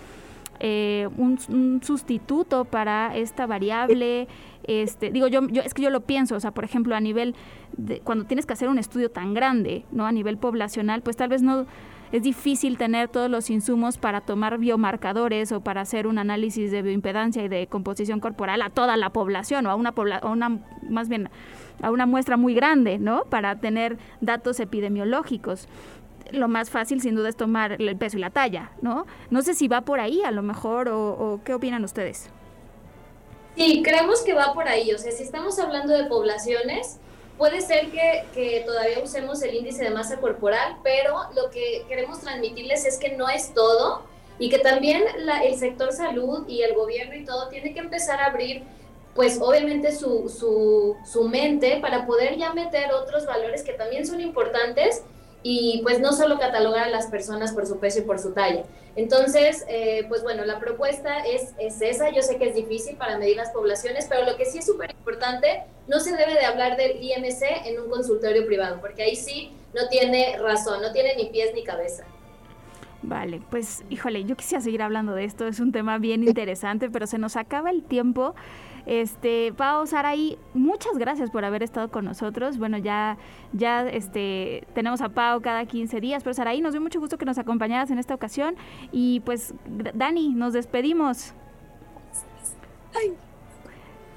eh, 0.59 1.09
un, 1.17 1.81
sustituto 1.83 2.65
para 2.65 3.15
esta 3.15 3.45
variable. 3.45 4.27
Este, 4.63 5.11
digo, 5.11 5.27
yo, 5.27 5.47
yo, 5.47 5.61
es 5.61 5.73
que 5.73 5.81
yo 5.81 5.89
lo 5.89 6.01
pienso, 6.01 6.35
o 6.35 6.39
sea, 6.39 6.51
por 6.51 6.63
ejemplo, 6.63 6.95
a 6.95 6.99
nivel 6.99 7.35
de, 7.75 7.99
cuando 7.99 8.25
tienes 8.25 8.45
que 8.45 8.53
hacer 8.53 8.69
un 8.69 8.77
estudio 8.77 9.11
tan 9.11 9.33
grande, 9.33 9.85
¿no? 9.91 10.05
A 10.05 10.11
nivel 10.11 10.37
poblacional, 10.37 11.01
pues 11.01 11.17
tal 11.17 11.29
vez 11.29 11.41
no 11.41 11.65
es 12.13 12.21
difícil 12.21 12.77
tener 12.77 13.09
todos 13.09 13.29
los 13.29 13.49
insumos 13.49 13.97
para 13.97 14.21
tomar 14.21 14.59
biomarcadores 14.59 15.51
o 15.51 15.61
para 15.61 15.81
hacer 15.81 16.05
un 16.05 16.19
análisis 16.19 16.69
de 16.69 16.83
bioimpedancia 16.83 17.43
y 17.43 17.47
de 17.47 17.65
composición 17.65 18.19
corporal 18.19 18.61
a 18.61 18.69
toda 18.69 18.97
la 18.97 19.09
población 19.09 19.65
o 19.65 19.71
a 19.71 19.75
una, 19.75 19.93
pobla 19.93 20.21
o 20.23 20.29
una 20.29 20.59
más 20.87 21.09
bien 21.09 21.29
a 21.81 21.89
una 21.89 22.05
muestra 22.05 22.37
muy 22.37 22.53
grande, 22.53 22.99
¿no? 22.99 23.23
Para 23.25 23.59
tener 23.59 23.97
datos 24.21 24.59
epidemiológicos 24.59 25.67
lo 26.31 26.47
más 26.47 26.69
fácil 26.69 27.01
sin 27.01 27.15
duda 27.15 27.29
es 27.29 27.36
tomar 27.36 27.73
el 27.81 27.95
peso 27.97 28.17
y 28.17 28.21
la 28.21 28.29
talla, 28.29 28.71
¿no? 28.81 29.05
No 29.29 29.41
sé 29.41 29.53
si 29.53 29.67
va 29.67 29.81
por 29.81 29.99
ahí 29.99 30.21
a 30.23 30.31
lo 30.31 30.41
mejor 30.41 30.89
o, 30.89 31.39
qué 31.43 31.53
opinan 31.53 31.83
ustedes. 31.83 32.29
Sí, 33.55 33.83
creemos 33.83 34.21
que 34.21 34.33
va 34.33 34.53
por 34.53 34.67
ahí. 34.67 34.91
O 34.93 34.97
sea, 34.97 35.12
si 35.12 35.23
estamos 35.23 35.59
hablando 35.59 35.93
de 35.93 36.05
poblaciones, 36.05 36.97
puede 37.38 37.62
ser 37.62 37.91
que, 37.91 38.25
que, 38.33 38.63
todavía 38.65 38.99
usemos 39.03 39.41
el 39.43 39.53
índice 39.55 39.83
de 39.83 39.91
masa 39.91 40.17
corporal, 40.17 40.77
pero 40.83 41.23
lo 41.36 41.49
que 41.51 41.86
queremos 41.88 42.21
transmitirles 42.21 42.86
es 42.86 42.97
que 42.97 43.15
no 43.15 43.29
es 43.29 43.53
todo 43.53 44.03
y 44.39 44.49
que 44.49 44.59
también 44.59 45.03
el 45.43 45.55
sector 45.55 45.91
salud 45.93 46.47
y 46.47 46.63
el 46.63 46.73
gobierno 46.73 47.15
y 47.15 47.25
todo 47.25 47.49
tiene 47.49 47.73
que 47.73 47.79
empezar 47.79 48.19
a 48.19 48.25
abrir, 48.27 48.63
pues 49.13 49.39
obviamente 49.39 49.91
su, 49.91 50.27
su, 50.29 50.95
su 51.05 51.27
mente 51.29 51.77
para 51.79 52.07
poder 52.07 52.38
ya 52.38 52.53
meter 52.53 52.91
otros 52.91 53.27
valores 53.27 53.62
que 53.62 53.73
también 53.73 54.07
son 54.07 54.19
importantes 54.21 55.03
y 55.43 55.82
pues 55.84 55.99
no 55.99 56.13
solo 56.13 56.39
catalogar 56.39 56.86
a 56.86 56.89
las 56.89 57.08
personas 57.08 57.51
por 57.51 57.67
su 57.67 57.77
peso 57.77 57.99
y 57.99 58.03
por 58.03 58.17
su 58.17 58.32
talla. 58.32 58.63
Entonces, 58.95 59.65
eh, 59.67 60.06
pues 60.08 60.23
bueno, 60.23 60.45
la 60.45 60.60
propuesta 60.60 61.19
es, 61.19 61.53
es 61.60 61.82
esa, 61.82 62.10
yo 62.12 62.21
sé 62.21 62.38
que 62.38 62.49
es 62.49 62.56
difícil 62.56 62.95
para 62.95 63.17
medir 63.17 63.36
las 63.36 63.51
poblaciones, 63.51 64.08
pero 64.10 64.25
lo 64.25 64.38
que 64.38 64.45
sí 64.45 64.60
es 64.60 64.65
súper 64.65 64.91
importante, 64.91 65.63
no 65.88 65.99
se 65.99 66.15
debe 66.15 66.34
de 66.34 66.45
hablar 66.45 66.77
del 66.77 67.03
IMC 67.03 67.41
en 67.65 67.82
un 67.82 67.89
consultorio 67.89 68.45
privado, 68.45 68.79
porque 68.79 69.03
ahí 69.03 69.15
sí 69.15 69.51
no 69.73 69.89
tiene 69.89 70.38
razón, 70.38 70.82
no 70.82 70.93
tiene 70.93 71.15
ni 71.15 71.25
pies 71.25 71.51
ni 71.53 71.63
cabeza. 71.63 72.06
Vale, 73.01 73.41
pues 73.49 73.84
híjole, 73.89 74.23
yo 74.23 74.38
quisiera 74.38 74.62
seguir 74.62 74.82
hablando 74.82 75.13
de 75.13 75.25
esto, 75.25 75.45
es 75.45 75.60
un 75.60 75.73
tema 75.73 75.97
bien 75.97 76.23
interesante, 76.23 76.89
pero 76.89 77.06
se 77.06 77.17
nos 77.17 77.36
acaba 77.36 77.69
el 77.69 77.84
tiempo. 77.84 78.34
Este, 78.86 79.54
Pau, 79.54 79.88
Saraí, 79.88 80.38
muchas 80.54 80.98
gracias 80.98 81.30
por 81.32 81.46
haber 81.46 81.63
estado 81.63 81.89
con 81.89 82.06
nosotros. 82.06 82.58
Bueno, 82.58 82.78
ya, 82.78 83.17
ya 83.54 83.88
este, 83.88 84.67
tenemos 84.74 85.02
a 85.02 85.10
Pau 85.10 85.41
cada 85.41 85.65
15 85.65 86.02
días, 86.02 86.24
pero 86.24 86.34
Saraí, 86.34 86.62
nos 86.62 86.74
dio 86.74 86.82
mucho 86.82 87.00
gusto 87.00 87.17
que 87.17 87.26
nos 87.26 87.38
acompañaras 87.38 87.91
en 87.91 88.00
esta 88.00 88.13
ocasión. 88.13 88.56
Y 88.91 89.22
pues, 89.22 89.54
Dani, 89.93 90.30
nos 90.34 90.54
despedimos. 90.54 91.34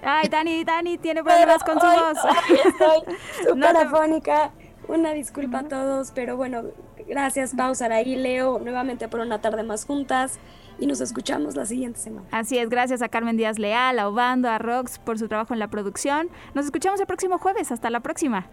Ay, 0.03 0.29
Dani, 0.29 0.65
Dani 0.65 0.99
tiene 0.99 1.25
problemas 1.25 1.65
con 1.65 1.81
su 1.81 1.87
voz. 1.87 2.19
estoy 2.65 3.17
súper 3.49 3.77
afónica. 3.77 4.53
Una 4.89 5.13
disculpa 5.13 5.61
a 5.61 5.65
todos, 5.65 6.13
pero 6.15 6.37
bueno, 6.37 6.63
gracias 7.09 7.55
Pau, 7.55 7.73
y 8.05 8.17
Leo, 8.17 8.59
nuevamente 8.61 9.09
por 9.09 9.21
una 9.21 9.41
tarde 9.41 9.63
más 9.63 9.85
juntas 9.85 10.39
y 10.79 10.87
nos 10.87 11.01
escuchamos 11.01 11.57
la 11.57 11.67
siguiente 11.67 11.99
semana. 11.99 12.27
Así 12.31 12.59
es, 12.59 12.69
gracias 12.69 13.03
a 13.03 13.09
Carmen 13.09 13.37
Díaz 13.37 13.59
Leal, 13.59 13.99
a 13.99 14.09
Obando, 14.09 14.49
a 14.49 14.59
Rox 14.59 14.99
por 14.99 15.19
su 15.19 15.29
trabajo 15.29 15.55
en 15.55 15.61
la 15.61 15.69
producción. 15.69 16.29
Nos 16.55 16.67
escuchamos 16.67 17.01
el 17.01 17.07
próximo 17.07 17.39
jueves. 17.39 17.73
Hasta 17.73 17.91
la 17.91 18.01
próxima. 18.01 18.47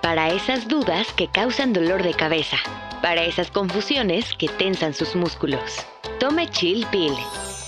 Para 0.00 0.30
esas 0.30 0.68
dudas 0.68 1.12
que 1.12 1.28
causan 1.28 1.72
dolor 1.72 2.02
de 2.02 2.12
cabeza. 2.12 2.56
Para 3.00 3.22
esas 3.22 3.50
confusiones 3.50 4.32
que 4.38 4.48
tensan 4.48 4.94
sus 4.94 5.14
músculos. 5.14 5.86
Tome 6.18 6.48
Chill 6.48 6.86
Pill. 6.90 7.14